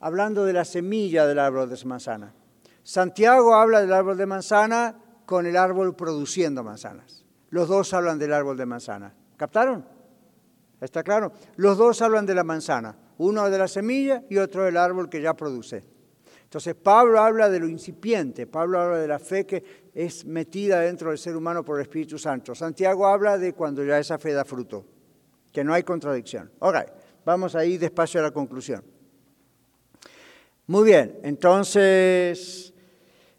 [0.00, 2.34] hablando de la semilla del árbol de manzana.
[2.82, 7.24] Santiago habla del árbol de manzana con el árbol produciendo manzanas.
[7.50, 9.14] Los dos hablan del árbol de manzana.
[9.36, 9.84] ¿Captaron?
[10.80, 11.32] ¿Está claro?
[11.56, 15.22] Los dos hablan de la manzana, uno de la semilla y otro del árbol que
[15.22, 15.84] ya produce.
[16.42, 21.10] Entonces Pablo habla de lo incipiente, Pablo habla de la fe que es metida dentro
[21.10, 22.54] del ser humano por el Espíritu Santo.
[22.54, 24.84] Santiago habla de cuando ya esa fe da fruto
[25.52, 26.50] que no hay contradicción.
[26.60, 26.76] Ok,
[27.24, 28.84] vamos a ir despacio a la conclusión.
[30.66, 32.72] Muy bien, entonces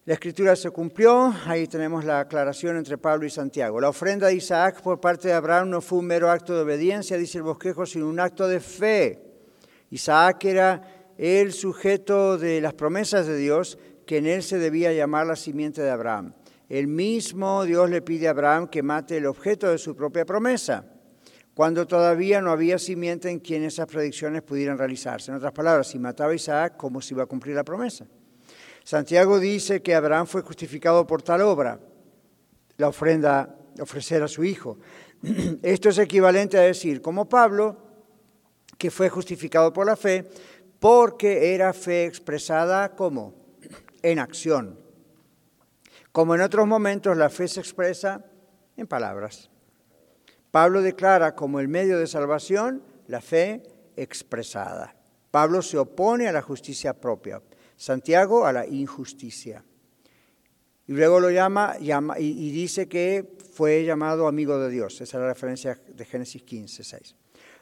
[0.03, 3.79] la escritura se cumplió, ahí tenemos la aclaración entre Pablo y Santiago.
[3.79, 7.17] La ofrenda de Isaac por parte de Abraham no fue un mero acto de obediencia,
[7.17, 9.19] dice el bosquejo, sino un acto de fe.
[9.91, 15.27] Isaac era el sujeto de las promesas de Dios, que en él se debía llamar
[15.27, 16.33] la simiente de Abraham.
[16.71, 20.85] El mismo Dios le pide a Abraham que mate el objeto de su propia promesa
[21.53, 25.31] cuando todavía no había simiente en quien esas predicciones pudieran realizarse.
[25.31, 28.05] En otras palabras, si mataba a Isaac, ¿cómo se iba a cumplir la promesa?
[28.85, 31.77] Santiago dice que Abraham fue justificado por tal obra,
[32.77, 34.77] la ofrenda, ofrecer a su hijo.
[35.61, 37.75] Esto es equivalente a decir, como Pablo,
[38.77, 40.29] que fue justificado por la fe,
[40.79, 43.33] porque era fe expresada como
[44.01, 44.90] en acción.
[46.11, 48.25] Como en otros momentos, la fe se expresa
[48.75, 49.49] en palabras.
[50.51, 53.63] Pablo declara como el medio de salvación la fe
[53.95, 54.95] expresada.
[55.31, 57.41] Pablo se opone a la justicia propia,
[57.77, 59.63] Santiago a la injusticia.
[60.87, 64.95] Y luego lo llama, llama y, dice que fue llamado amigo de Dios.
[64.95, 67.15] Esa es la referencia de Génesis 15, 6.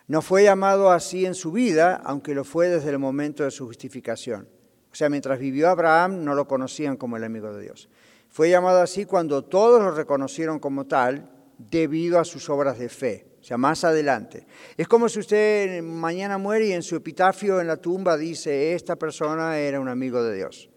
[0.07, 3.67] No fue llamado así en su vida, aunque lo fue desde el momento de su
[3.67, 4.49] justificación.
[4.91, 7.89] O sea, mientras vivió Abraham no lo conocían como el amigo de Dios.
[8.29, 13.25] Fue llamado así cuando todos lo reconocieron como tal debido a sus obras de fe.
[13.41, 14.45] O sea, más adelante.
[14.77, 18.95] Es como si usted mañana muere y en su epitafio en la tumba dice, esta
[18.97, 20.69] persona era un amigo de Dios.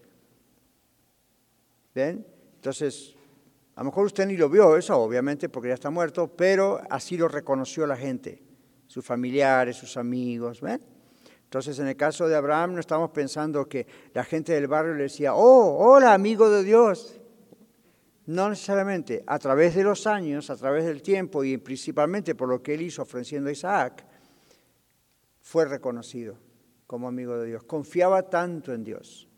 [1.95, 2.27] ¿Ven?
[2.55, 3.15] Entonces,
[3.75, 7.17] a lo mejor usted ni lo vio eso, obviamente, porque ya está muerto, pero así
[7.17, 8.43] lo reconoció la gente,
[8.87, 10.61] sus familiares, sus amigos.
[10.61, 10.81] ¿ven?
[11.45, 15.05] Entonces, en el caso de Abraham, no estamos pensando que la gente del barrio le
[15.05, 17.19] decía, oh, hola, amigo de Dios.
[18.27, 19.23] No necesariamente.
[19.27, 22.83] A través de los años, a través del tiempo y principalmente por lo que él
[22.83, 24.05] hizo ofreciendo a Isaac,
[25.41, 26.37] fue reconocido
[26.87, 27.65] como amigo de Dios.
[27.65, 29.29] Confiaba tanto en Dios.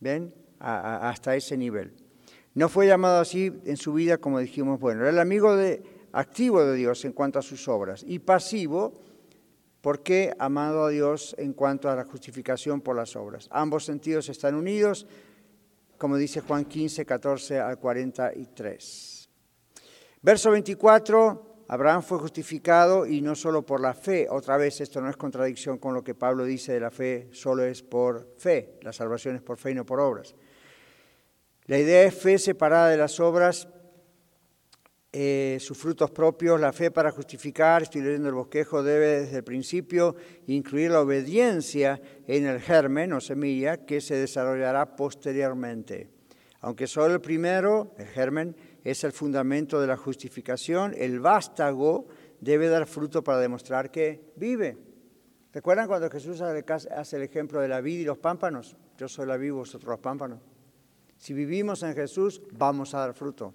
[0.00, 0.34] ¿Ven?
[0.58, 1.92] hasta ese nivel.
[2.54, 5.54] No fue llamado así en su vida, como dijimos, bueno, era el amigo
[6.12, 9.02] activo de Dios en cuanto a sus obras y pasivo
[9.80, 13.48] porque amado a Dios en cuanto a la justificación por las obras.
[13.50, 15.06] Ambos sentidos están unidos,
[16.04, 19.30] como dice Juan 15, 14 al 43.
[20.20, 24.26] Verso 24, Abraham fue justificado y no solo por la fe.
[24.28, 27.64] Otra vez, esto no es contradicción con lo que Pablo dice de la fe, solo
[27.64, 28.78] es por fe.
[28.82, 30.34] La salvación es por fe y no por obras.
[31.64, 33.66] La idea es fe separada de las obras,
[35.16, 39.44] eh, sus frutos propios, la fe para justificar, estoy leyendo el bosquejo, debe desde el
[39.44, 40.16] principio
[40.48, 46.08] incluir la obediencia en el germen o semilla que se desarrollará posteriormente.
[46.62, 52.08] Aunque solo el primero, el germen, es el fundamento de la justificación, el vástago
[52.40, 54.76] debe dar fruto para demostrar que vive.
[55.52, 58.76] ¿Recuerdan cuando Jesús hace el ejemplo de la vid y los pámpanos?
[58.98, 60.40] Yo soy la vid, vosotros los pámpanos.
[61.18, 63.54] Si vivimos en Jesús, vamos a dar fruto.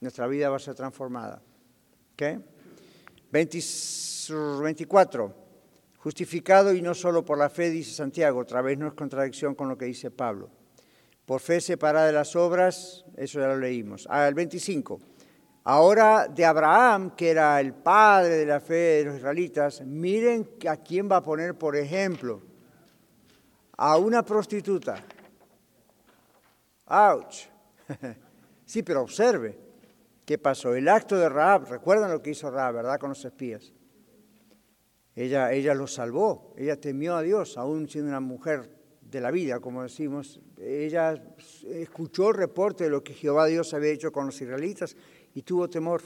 [0.00, 1.42] Nuestra vida va a ser transformada.
[2.12, 2.22] ¿Ok?
[3.30, 5.46] 24.
[5.98, 8.40] Justificado y no solo por la fe, dice Santiago.
[8.40, 10.50] Otra vez no es contradicción con lo que dice Pablo.
[11.24, 14.06] Por fe separada de las obras, eso ya lo leímos.
[14.08, 15.00] Ah, el 25.
[15.64, 20.76] Ahora de Abraham, que era el padre de la fe de los israelitas, miren a
[20.76, 22.40] quién va a poner, por ejemplo,
[23.76, 25.02] a una prostituta
[26.86, 27.48] ¡Auch!
[28.64, 29.65] sí, pero observe
[30.26, 30.74] qué pasó.
[30.74, 32.98] El acto de Raab, recuerdan lo que hizo Raab, ¿verdad?
[32.98, 33.72] Con los espías.
[35.14, 39.82] Ella, ella salvó, ella temió a Dios, aún siendo una mujer de la vida, como
[39.82, 40.40] decimos.
[40.60, 41.14] Ella
[41.64, 44.94] escuchó el reporte de lo que Jehová Dios había hecho con los israelitas
[45.32, 46.02] y tuvo temor.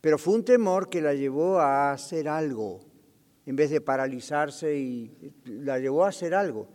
[0.00, 2.80] Pero fue un temor que la llevó a hacer algo,
[3.44, 6.68] en vez de paralizarse y la llevó a hacer algo.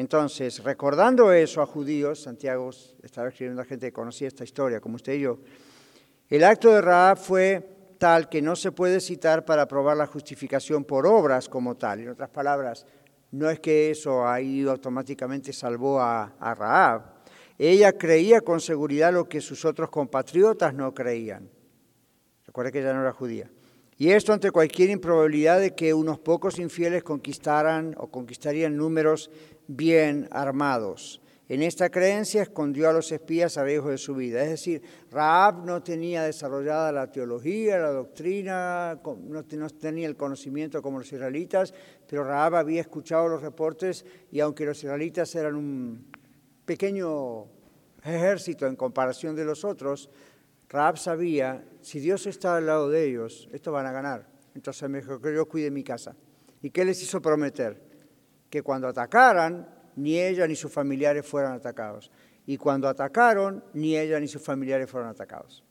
[0.00, 2.70] Entonces, recordando eso a judíos, Santiago
[3.02, 5.40] estaba escribiendo a gente que conocía esta historia, como usted y yo,
[6.30, 10.84] el acto de Raab fue tal que no se puede citar para probar la justificación
[10.84, 12.00] por obras como tal.
[12.00, 12.86] En otras palabras,
[13.32, 17.02] no es que eso ahí automáticamente salvó a, a Raab.
[17.58, 21.50] Ella creía con seguridad lo que sus otros compatriotas no creían.
[22.46, 23.50] Recuerda que ella no era judía.
[24.00, 29.30] Y esto ante cualquier improbabilidad de que unos pocos infieles conquistaran o conquistarían números
[29.66, 31.20] bien armados.
[31.50, 34.42] En esta creencia escondió a los espías a riesgo de su vida.
[34.42, 34.80] Es decir,
[35.10, 41.74] Raab no tenía desarrollada la teología, la doctrina, no tenía el conocimiento como los israelitas,
[42.08, 46.06] pero Raab había escuchado los reportes y aunque los israelitas eran un
[46.64, 47.48] pequeño
[48.02, 50.08] ejército en comparación de los otros,
[50.70, 54.30] Raab sabía, si Dios está al lado de ellos, esto van a ganar.
[54.54, 56.16] Entonces me dijo que yo cuide mi casa.
[56.62, 57.82] ¿Y qué les hizo prometer?
[58.48, 62.12] Que cuando atacaran, ni ella ni sus familiares fueran atacados.
[62.46, 65.64] Y cuando atacaron, ni ella ni sus familiares fueron atacados.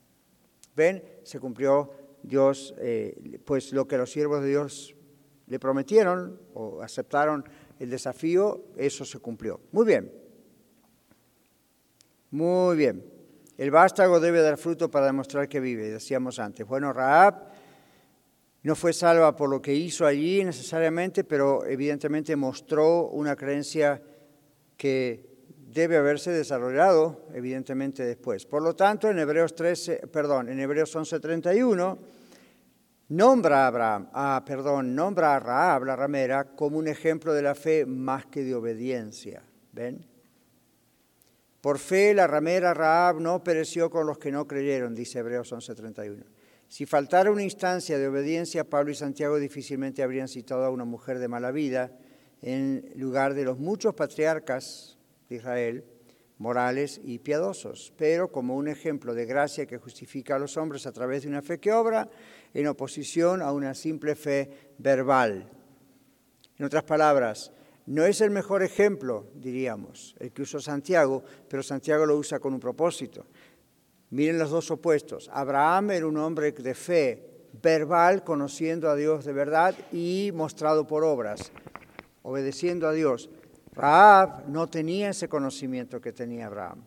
[0.75, 1.01] ¿Ven?
[1.23, 1.91] Se cumplió
[2.21, 4.95] Dios, eh, pues lo que los siervos de Dios
[5.47, 7.45] le prometieron o aceptaron
[7.79, 9.61] el desafío, eso se cumplió.
[9.71, 10.11] Muy bien.
[12.31, 13.18] Muy bien.
[13.59, 16.65] El vástago debe dar fruto para demostrar que vive, decíamos antes.
[16.65, 17.43] Bueno, Raab
[18.63, 24.01] no fue salva por lo que hizo allí necesariamente, pero evidentemente mostró una creencia
[24.77, 28.45] que debe haberse desarrollado evidentemente después.
[28.45, 31.97] Por lo tanto, en Hebreos 13, perdón, en Hebreos 11:31
[33.09, 37.55] nombra a Abraham, ah, perdón, nombra a Raab la ramera como un ejemplo de la
[37.55, 39.43] fe más que de obediencia.
[39.73, 40.08] ¿Ven?
[41.61, 46.23] Por fe la ramera Raab no pereció con los que no creyeron, dice Hebreos 11:31.
[46.69, 51.19] Si faltara una instancia de obediencia, Pablo y Santiago difícilmente habrían citado a una mujer
[51.19, 51.91] de mala vida
[52.41, 54.97] en lugar de los muchos patriarcas
[55.27, 55.83] de Israel,
[56.37, 60.93] morales y piadosos, pero como un ejemplo de gracia que justifica a los hombres a
[60.93, 62.07] través de una fe que obra,
[62.53, 65.49] en oposición a una simple fe verbal.
[66.57, 67.51] En otras palabras,
[67.89, 72.53] no es el mejor ejemplo, diríamos, el que usó Santiago, pero Santiago lo usa con
[72.53, 73.25] un propósito.
[74.11, 75.27] Miren los dos opuestos.
[75.33, 81.03] Abraham era un hombre de fe verbal, conociendo a Dios de verdad y mostrado por
[81.03, 81.51] obras,
[82.21, 83.31] obedeciendo a Dios.
[83.73, 86.85] Raab no tenía ese conocimiento que tenía Abraham.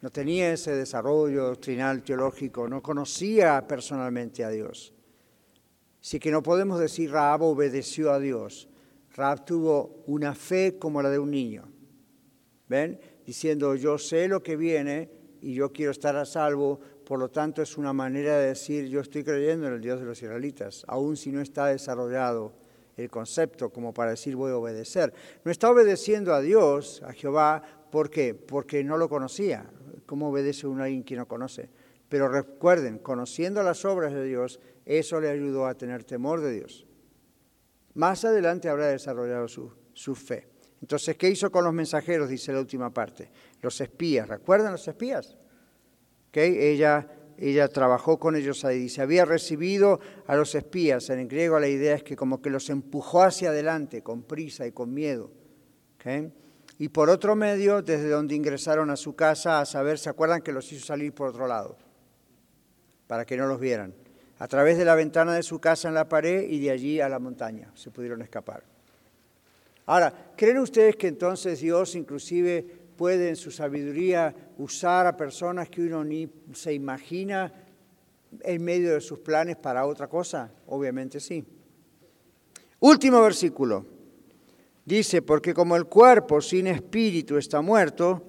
[0.00, 4.92] No tenía ese desarrollo doctrinal teológico, no conocía personalmente a Dios.
[6.02, 8.69] Así que no podemos decir Raab obedeció a Dios.
[9.14, 11.68] Raab tuvo una fe como la de un niño.
[12.68, 13.00] ¿Ven?
[13.26, 17.62] Diciendo, yo sé lo que viene, y yo quiero estar a salvo, por lo tanto
[17.62, 21.16] es una manera de decir yo estoy creyendo en el Dios de los israelitas, aun
[21.16, 22.52] si no está desarrollado
[22.96, 25.12] el concepto como para decir voy a obedecer.
[25.44, 28.34] No está obedeciendo a Dios, a Jehová, ¿por qué?
[28.34, 29.64] Porque no lo conocía.
[30.06, 31.70] ¿Cómo obedece uno a alguien que no conoce?
[32.08, 36.86] Pero recuerden, conociendo las obras de Dios, eso le ayudó a tener temor de Dios.
[37.94, 40.48] Más adelante habrá desarrollado su, su fe.
[40.80, 42.28] Entonces, ¿qué hizo con los mensajeros?
[42.28, 43.30] Dice la última parte.
[43.60, 45.36] Los espías, ¿recuerdan los espías?
[46.28, 46.56] ¿Okay?
[46.58, 48.78] Ella, ella trabajó con ellos ahí.
[48.78, 51.10] Dice, había recibido a los espías.
[51.10, 54.72] En griego la idea es que como que los empujó hacia adelante con prisa y
[54.72, 55.30] con miedo.
[56.78, 60.52] Y por otro medio, desde donde ingresaron a su casa, a saber, ¿se acuerdan que
[60.52, 61.76] los hizo salir por otro lado?
[63.06, 63.94] Para que no los vieran.
[64.40, 67.10] A través de la ventana de su casa en la pared y de allí a
[67.10, 67.70] la montaña.
[67.74, 68.64] Se pudieron escapar.
[69.84, 72.64] Ahora, ¿creen ustedes que entonces Dios inclusive
[72.96, 77.52] puede en su sabiduría usar a personas que uno ni se imagina
[78.40, 80.50] en medio de sus planes para otra cosa?
[80.68, 81.44] Obviamente sí.
[82.78, 83.84] Último versículo.
[84.86, 88.22] Dice, porque como el cuerpo sin espíritu está muerto,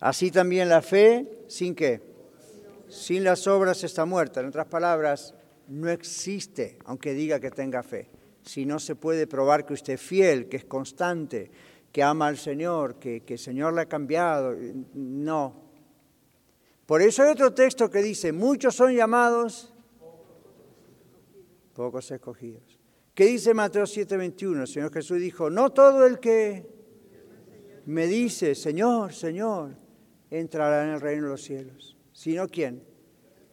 [0.00, 2.07] así también la fe sin qué?
[2.88, 4.40] Sin las obras está muerta.
[4.40, 5.34] En otras palabras,
[5.68, 8.10] no existe, aunque diga que tenga fe
[8.48, 11.50] si no se puede probar que usted es fiel, que es constante,
[11.92, 14.56] que ama al Señor, que, el Señor le ha cambiado.
[14.94, 15.68] No.
[16.86, 19.74] Por eso hay otro texto que dice, muchos son llamados,
[21.74, 22.78] pocos escogidos.
[23.12, 24.62] ¿Qué dice Mateo 7:21?
[24.62, 26.66] El Señor Jesús dijo, no todo el que
[27.84, 29.76] me dice, Señor, Señor,
[30.30, 32.82] entrará en el reino de los cielos, sino quién?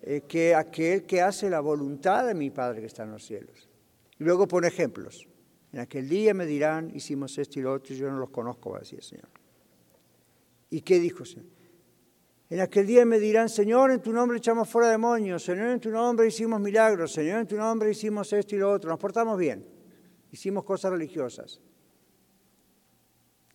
[0.01, 3.70] Eh, que aquel que hace la voluntad de mi Padre que está en los cielos.
[4.18, 5.28] Y luego pone ejemplos.
[5.72, 8.72] En aquel día me dirán, hicimos esto y lo otro, y yo no los conozco,
[8.72, 9.30] va a decir el Señor.
[10.72, 11.45] ¿Y qué dijo el Señor?
[12.49, 15.91] En aquel día me dirán, Señor, en tu nombre echamos fuera demonios, Señor, en tu
[15.91, 19.63] nombre hicimos milagros, Señor, en tu nombre hicimos esto y lo otro, nos portamos bien,
[20.32, 21.61] hicimos cosas religiosas.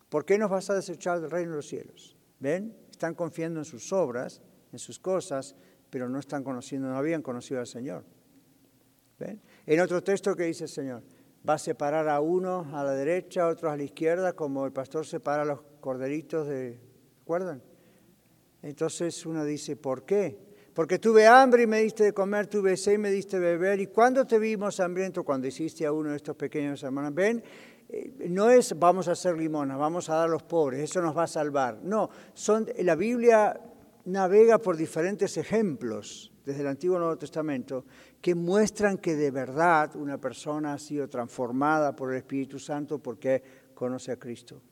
[0.09, 2.17] ¿Por qué nos vas a desechar del reino de los cielos?
[2.39, 2.77] ¿Ven?
[2.93, 4.41] Están confiando en sus obras,
[4.73, 5.55] en sus cosas,
[5.91, 8.05] pero no están conociendo, no habían conocido al Señor.
[9.67, 11.03] En otro texto que dice el Señor,
[11.49, 14.73] va a separar a uno a la derecha, a otros a la izquierda, como el
[14.73, 16.81] pastor separa a los corderitos de...
[17.21, 17.63] ¿Recuerdan?
[18.63, 20.39] Entonces uno dice, ¿por qué?
[20.75, 23.81] Porque tuve hambre y me diste de comer, tuve sed y me diste de beber.
[23.81, 25.25] ¿Y cuándo te vimos hambriento?
[25.25, 27.15] Cuando hiciste a uno de estos pequeños hermanos.
[27.15, 27.43] Ven,
[27.89, 31.17] eh, no es vamos a hacer limona, vamos a dar a los pobres, eso nos
[31.17, 31.81] va a salvar.
[31.83, 33.61] No, son, la Biblia
[34.11, 37.85] navega por diferentes ejemplos desde el Antiguo Nuevo Testamento
[38.21, 43.43] que muestran que de verdad una persona ha sido transformada por el Espíritu Santo porque
[43.75, 44.63] conoce a Cristo.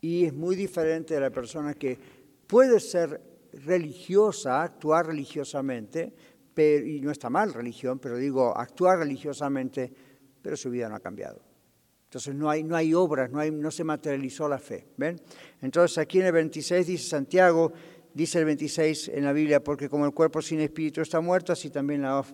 [0.00, 1.98] Y es muy diferente de la persona que
[2.46, 3.20] puede ser
[3.52, 6.14] religiosa, actuar religiosamente,
[6.56, 9.92] y no está mal religión, pero digo, actuar religiosamente,
[10.42, 11.49] pero su vida no ha cambiado.
[12.10, 14.84] Entonces no hay, no hay obras, no, hay, no se materializó la fe.
[14.96, 15.20] ¿ven?
[15.62, 17.72] Entonces aquí en el 26 dice Santiago,
[18.12, 21.70] dice el 26 en la Biblia, porque como el cuerpo sin espíritu está muerto, así
[21.70, 22.24] también la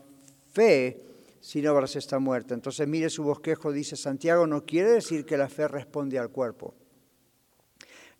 [0.50, 0.96] fe
[1.40, 2.54] sin obras está muerta.
[2.54, 6.74] Entonces mire su bosquejo, dice Santiago, no quiere decir que la fe responde al cuerpo.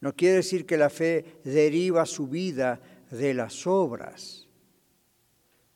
[0.03, 4.46] No quiere decir que la fe deriva su vida de las obras,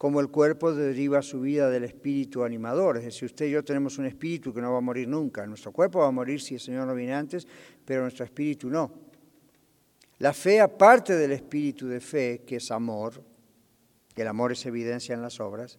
[0.01, 2.97] como el cuerpo deriva su vida del espíritu animador.
[2.97, 5.47] Es decir, usted y yo tenemos un espíritu que no va a morir nunca.
[5.47, 7.47] Nuestro cuerpo va a morir si el Señor no viene antes,
[7.85, 8.91] pero nuestro espíritu no.
[10.17, 13.23] La fe, aparte del espíritu de fe, que es amor,
[14.15, 15.79] que el amor es evidencia en las obras,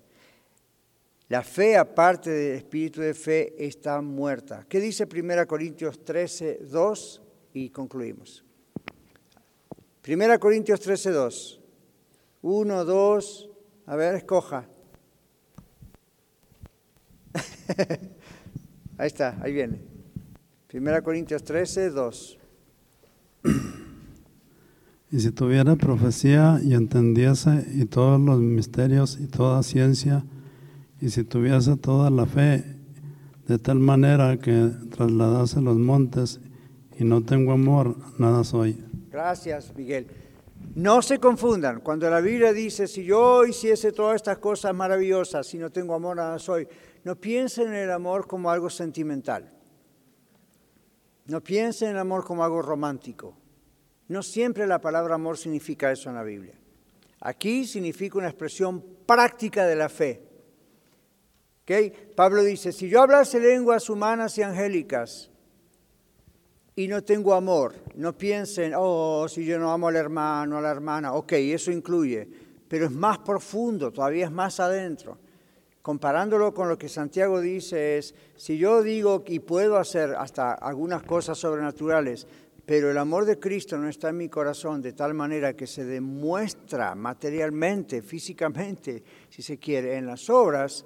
[1.27, 4.67] la fe, aparte del espíritu de fe, está muerta.
[4.69, 7.21] ¿Qué dice 1 Corintios 13, 2?
[7.53, 8.45] Y concluimos.
[10.03, 11.61] Primera Corintios 13, 2.
[12.43, 13.50] Uno, dos,
[13.91, 14.65] a ver, escoja.
[18.97, 19.81] ahí está, ahí viene.
[20.67, 22.39] Primera Corintios 13, 2.
[25.11, 30.23] Y si tuviera profecía y entendiese y todos los misterios y toda ciencia,
[31.01, 32.63] y si tuviese toda la fe,
[33.45, 36.39] de tal manera que trasladase los montes
[36.97, 38.81] y no tengo amor, nada soy.
[39.11, 40.07] Gracias, Miguel.
[40.75, 41.81] No se confundan.
[41.81, 46.15] Cuando la Biblia dice, si yo hiciese todas estas cosas maravillosas, si no tengo amor,
[46.15, 46.67] nada soy,
[47.03, 49.51] no piensen en el amor como algo sentimental.
[51.25, 53.37] No piensen en el amor como algo romántico.
[54.07, 56.55] No siempre la palabra amor significa eso en la Biblia.
[57.19, 60.27] Aquí significa una expresión práctica de la fe.
[61.63, 61.91] ¿Okay?
[62.15, 65.30] Pablo dice, si yo hablase lenguas humanas y angélicas
[66.81, 70.71] y no tengo amor, no piensen, oh, si yo no amo al hermano, a la
[70.71, 72.27] hermana, ok, eso incluye,
[72.67, 75.19] pero es más profundo, todavía es más adentro.
[75.83, 81.03] Comparándolo con lo que Santiago dice es, si yo digo y puedo hacer hasta algunas
[81.03, 82.25] cosas sobrenaturales,
[82.65, 85.85] pero el amor de Cristo no está en mi corazón de tal manera que se
[85.85, 90.83] demuestra materialmente, físicamente, si se quiere, en las obras,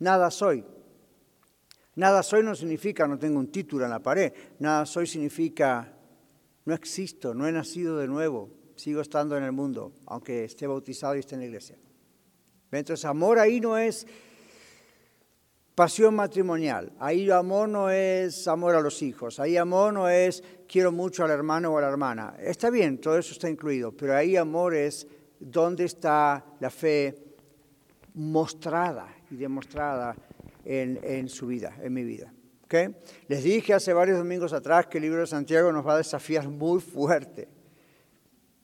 [0.00, 0.64] nada soy.
[2.00, 5.92] Nada soy no significa no tengo un título en la pared, nada soy significa
[6.64, 11.14] no existo, no he nacido de nuevo, sigo estando en el mundo, aunque esté bautizado
[11.14, 11.76] y esté en la iglesia.
[12.72, 14.06] Entonces, amor ahí no es
[15.74, 16.90] pasión matrimonial.
[16.98, 19.38] Ahí amor no es amor a los hijos.
[19.38, 22.34] Ahí amor no es quiero mucho al hermano o a la hermana.
[22.38, 25.06] Está bien, todo eso está incluido, pero ahí amor es
[25.38, 27.14] dónde está la fe
[28.14, 30.16] mostrada y demostrada
[30.64, 32.32] en, su vida, en mi vida.
[32.64, 32.94] ¿Okay?
[33.26, 36.48] Les dije hace varios domingos atrás que el libro de Santiago nos va a desafiar
[36.48, 37.48] muy fuerte,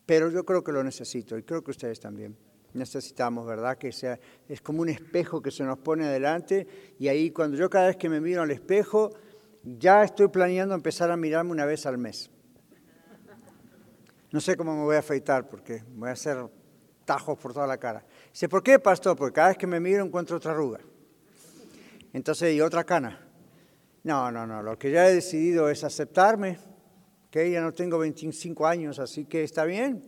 [0.05, 2.37] pero yo creo que lo necesito y creo que ustedes también
[2.73, 3.77] necesitamos, ¿verdad?
[3.77, 4.19] Que sea,
[4.49, 7.97] es como un espejo que se nos pone adelante y ahí cuando yo cada vez
[7.97, 9.11] que me miro al espejo,
[9.65, 12.31] ya estoy planeando empezar a mirarme una vez al mes.
[14.31, 16.37] No sé cómo me voy a afeitar porque voy a hacer
[17.05, 18.05] tajos por toda la cara.
[18.31, 19.17] Dice, ¿por qué, pastor?
[19.17, 20.81] Porque cada vez que me miro encuentro otra arruga.
[22.13, 23.27] Entonces, y otra cana.
[24.07, 26.59] No, no, no, lo que ya he decidido es aceptarme,
[27.29, 30.03] que ya no tengo 25 años, así que está bien,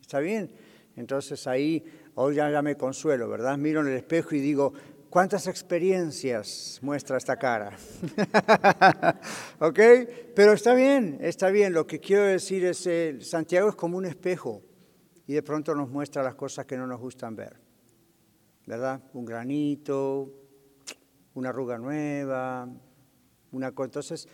[0.00, 0.50] está bien.
[0.96, 1.84] Entonces ahí
[2.14, 3.58] hoy ya, me consuelo, ¿verdad?
[3.58, 4.72] Miro en el espejo y digo,
[5.10, 7.76] ¿cuántas experiencias muestra esta cara?
[9.58, 9.80] ¿Ok?
[10.34, 11.72] Pero está bien, está bien.
[11.72, 14.62] Lo que quiero decir es, eh, Santiago es como un espejo
[15.26, 17.60] y de pronto nos muestra las cosas que no nos gustan ver,
[18.66, 19.02] ¿verdad?
[19.12, 20.43] Un granito,
[21.34, 22.68] una arruga nueva,
[23.52, 23.86] una cosa.
[23.86, 24.28] Entonces,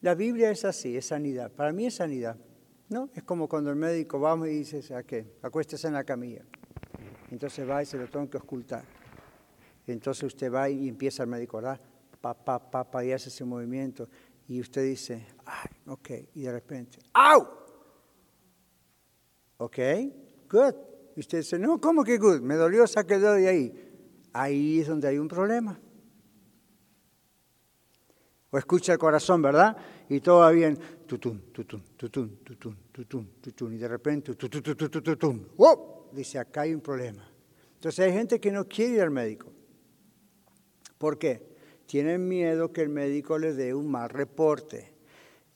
[0.00, 1.50] la Biblia es así, es sanidad.
[1.50, 2.36] Para mí es sanidad.
[2.92, 3.10] ¿no?
[3.14, 5.26] Es como cuando el médico va y dice, ¿a qué?
[5.42, 6.44] Acuéstese en la camilla.
[7.30, 8.84] Entonces va y se lo tengo que ocultar.
[9.86, 11.80] Entonces usted va y empieza el médico, ¿verdad?
[12.20, 14.08] Pa, pa, pa, pa, y hace ese movimiento.
[14.46, 16.10] Y usted dice, ay, ok.
[16.34, 17.48] Y de repente, ¡au!
[19.56, 19.78] Ok,
[20.50, 20.74] good.
[21.16, 22.40] Y usted dice, no, ¿cómo que good?
[22.40, 24.28] Me dolió, saque de ahí.
[24.32, 25.80] Ahí es donde hay un problema.
[28.52, 29.74] O escucha el corazón, ¿verdad?
[30.10, 30.78] Y todo va bien.
[31.06, 33.72] Tutum, tutum, tutum, tutum, tutum, tutum.
[33.72, 35.44] Y de repente, tutum, tutum.
[36.12, 37.26] Dice, acá hay un problema.
[37.76, 39.50] Entonces hay gente que no quiere ir al médico.
[40.98, 41.56] ¿Por qué?
[41.86, 44.92] Tienen miedo que el médico le dé un mal reporte.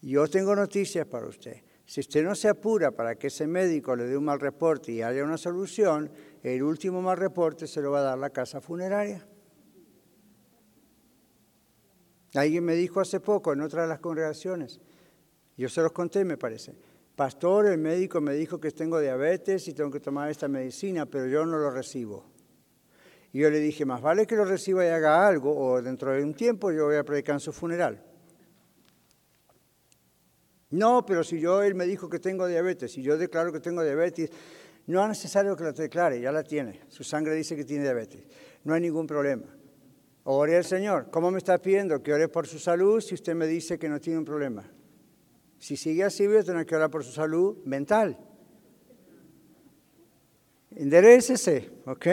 [0.01, 1.63] Yo tengo noticias para usted.
[1.85, 5.03] Si usted no se apura para que ese médico le dé un mal reporte y
[5.03, 6.11] haya una solución,
[6.43, 9.27] el último mal reporte se lo va a dar la casa funeraria.
[12.35, 14.81] Alguien me dijo hace poco en otra de las congregaciones,
[15.57, 16.75] yo se los conté, me parece,
[17.15, 21.27] pastor, el médico me dijo que tengo diabetes y tengo que tomar esta medicina, pero
[21.27, 22.27] yo no lo recibo.
[23.33, 26.23] Y yo le dije, más vale que lo reciba y haga algo, o dentro de
[26.23, 28.03] un tiempo yo voy a predicar en su funeral.
[30.71, 33.83] No, pero si yo, él me dijo que tengo diabetes, y yo declaro que tengo
[33.83, 34.31] diabetes,
[34.87, 36.83] no es necesario que lo declare, ya la tiene.
[36.89, 38.25] Su sangre dice que tiene diabetes.
[38.65, 39.56] No hay ningún problema.
[40.29, 41.09] Ore al Señor.
[41.13, 44.01] ¿Cómo me está pidiendo que ore por su salud si usted me dice que no
[44.01, 44.69] tiene un problema?
[45.61, 48.19] Si sigue así, voy a tener que orar por su salud mental.
[50.73, 52.07] Enderecese, ¿ok?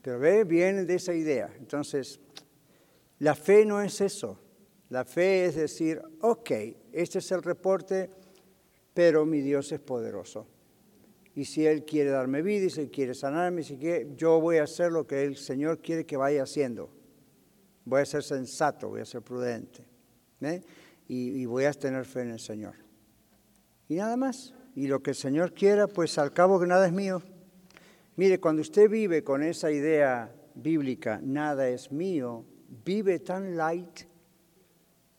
[0.00, 1.52] Pero ve, viene de esa idea.
[1.58, 2.18] Entonces,
[3.18, 4.40] la fe no es eso.
[4.88, 6.50] La fe es decir, ok,
[6.90, 8.08] este es el reporte,
[8.94, 10.46] pero mi Dios es poderoso.
[11.34, 14.58] Y si Él quiere darme vida, y si Él quiere sanarme, si quiere, yo voy
[14.58, 16.90] a hacer lo que el Señor quiere que vaya haciendo.
[17.84, 19.84] Voy a ser sensato, voy a ser prudente.
[20.40, 20.62] ¿eh?
[21.08, 22.74] Y, y, voy a tener fe en el Señor.
[23.88, 24.54] Y nada más.
[24.76, 27.22] y lo que el Señor quiera, pues al cabo que nada es mío.
[28.16, 32.44] Mire, cuando usted vive con esa idea bíblica, nada es mío,
[32.84, 34.02] vive tan light,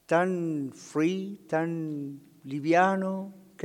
[0.06, 3.64] tan free, tan liviano, ¿ok?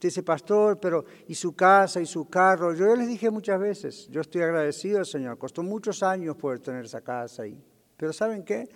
[0.00, 2.72] Dice, pastor, pero ¿y su casa y su carro?
[2.72, 6.84] Yo les dije muchas veces, yo estoy agradecido al Señor, costó muchos años poder tener
[6.84, 7.60] esa casa ahí.
[7.96, 8.68] Pero ¿saben qué?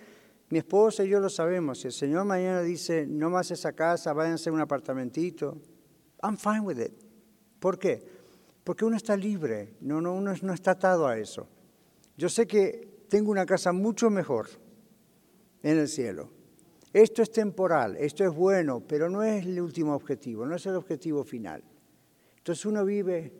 [0.49, 1.79] Mi esposa y yo lo sabemos.
[1.79, 5.57] Si el Señor mañana dice, no más esa casa, váyanse a un apartamentito,
[6.21, 6.93] I'm fine with it.
[7.59, 8.03] ¿Por qué?
[8.65, 11.47] Porque uno está libre, no, no, uno no está atado a eso.
[12.17, 14.49] Yo sé que tengo una casa mucho mejor
[15.63, 16.29] en el cielo.
[16.93, 20.75] Esto es temporal, esto es bueno, pero no es el último objetivo, no es el
[20.75, 21.63] objetivo final.
[22.37, 23.33] Entonces uno vive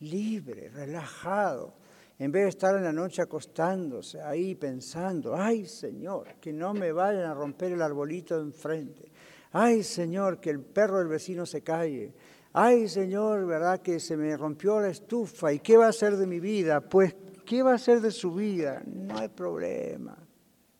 [0.00, 1.74] libre, relajado,
[2.18, 6.90] en vez de estar en la noche acostándose ahí pensando, ay Señor, que no me
[6.90, 9.12] vayan a romper el arbolito de enfrente,
[9.52, 12.12] ay Señor, que el perro del vecino se calle,
[12.52, 13.80] ay Señor, ¿verdad?
[13.80, 16.80] Que se me rompió la estufa y qué va a ser de mi vida?
[16.80, 17.14] Pues,
[17.46, 18.82] ¿qué va a ser de su vida?
[18.84, 20.18] No hay problema,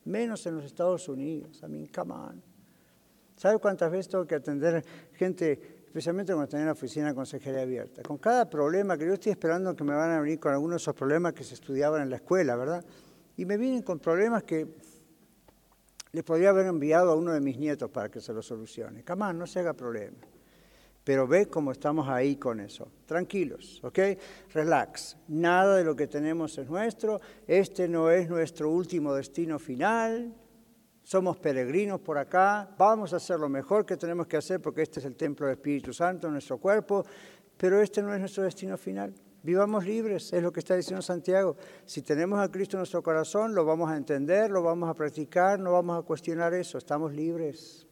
[0.08, 2.42] menos en los Estados Unidos, I mean, come on.
[3.36, 8.02] ¿Sabe cuántas veces tengo que atender gente especialmente cuando en la oficina de consejería abierta.
[8.02, 10.76] Con cada problema que yo estoy esperando que me van a venir con algunos de
[10.76, 12.84] esos problemas que se estudiaban en la escuela, ¿verdad?
[13.38, 14.68] Y me vienen con problemas que
[16.12, 19.02] les podría haber enviado a uno de mis nietos para que se los solucione.
[19.02, 20.18] Camán, no se haga problema.
[21.08, 22.86] Pero ve cómo estamos ahí con eso.
[23.06, 23.98] Tranquilos, ¿ok?
[24.52, 25.16] Relax.
[25.28, 27.18] Nada de lo que tenemos es nuestro.
[27.46, 30.34] Este no es nuestro último destino final
[31.02, 35.00] somos peregrinos por acá, vamos a hacer lo mejor que tenemos que hacer porque este
[35.00, 37.02] es el templo del Espíritu Santo nuestro cuerpo,
[37.56, 39.14] pero este no es nuestro destino final.
[39.42, 41.56] Vivamos libres, es lo que está diciendo Santiago.
[41.86, 45.58] Si tenemos a Cristo en nuestro corazón, lo vamos a entender, lo vamos a practicar,
[45.58, 47.86] no vamos a cuestionar eso, estamos libres.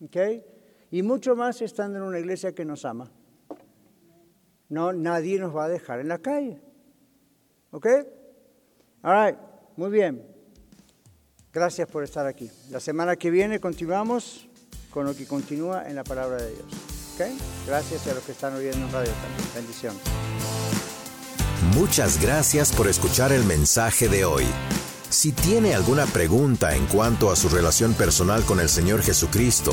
[0.00, 0.16] ¿Ok?
[0.90, 3.10] Y mucho más estando en una iglesia que nos ama.
[4.68, 6.60] No, nadie nos va a dejar en la calle.
[7.70, 7.86] ¿Ok?
[9.02, 9.38] All right,
[9.76, 10.24] muy bien.
[11.52, 12.50] Gracias por estar aquí.
[12.70, 14.48] La semana que viene continuamos
[14.90, 16.66] con lo que continúa en la palabra de Dios.
[17.14, 17.36] ¿Okay?
[17.66, 19.54] Gracias a los que están oyendo en radio también.
[19.54, 19.94] Bendición.
[21.74, 24.44] Muchas gracias por escuchar el mensaje de hoy.
[25.10, 29.72] Si tiene alguna pregunta en cuanto a su relación personal con el Señor Jesucristo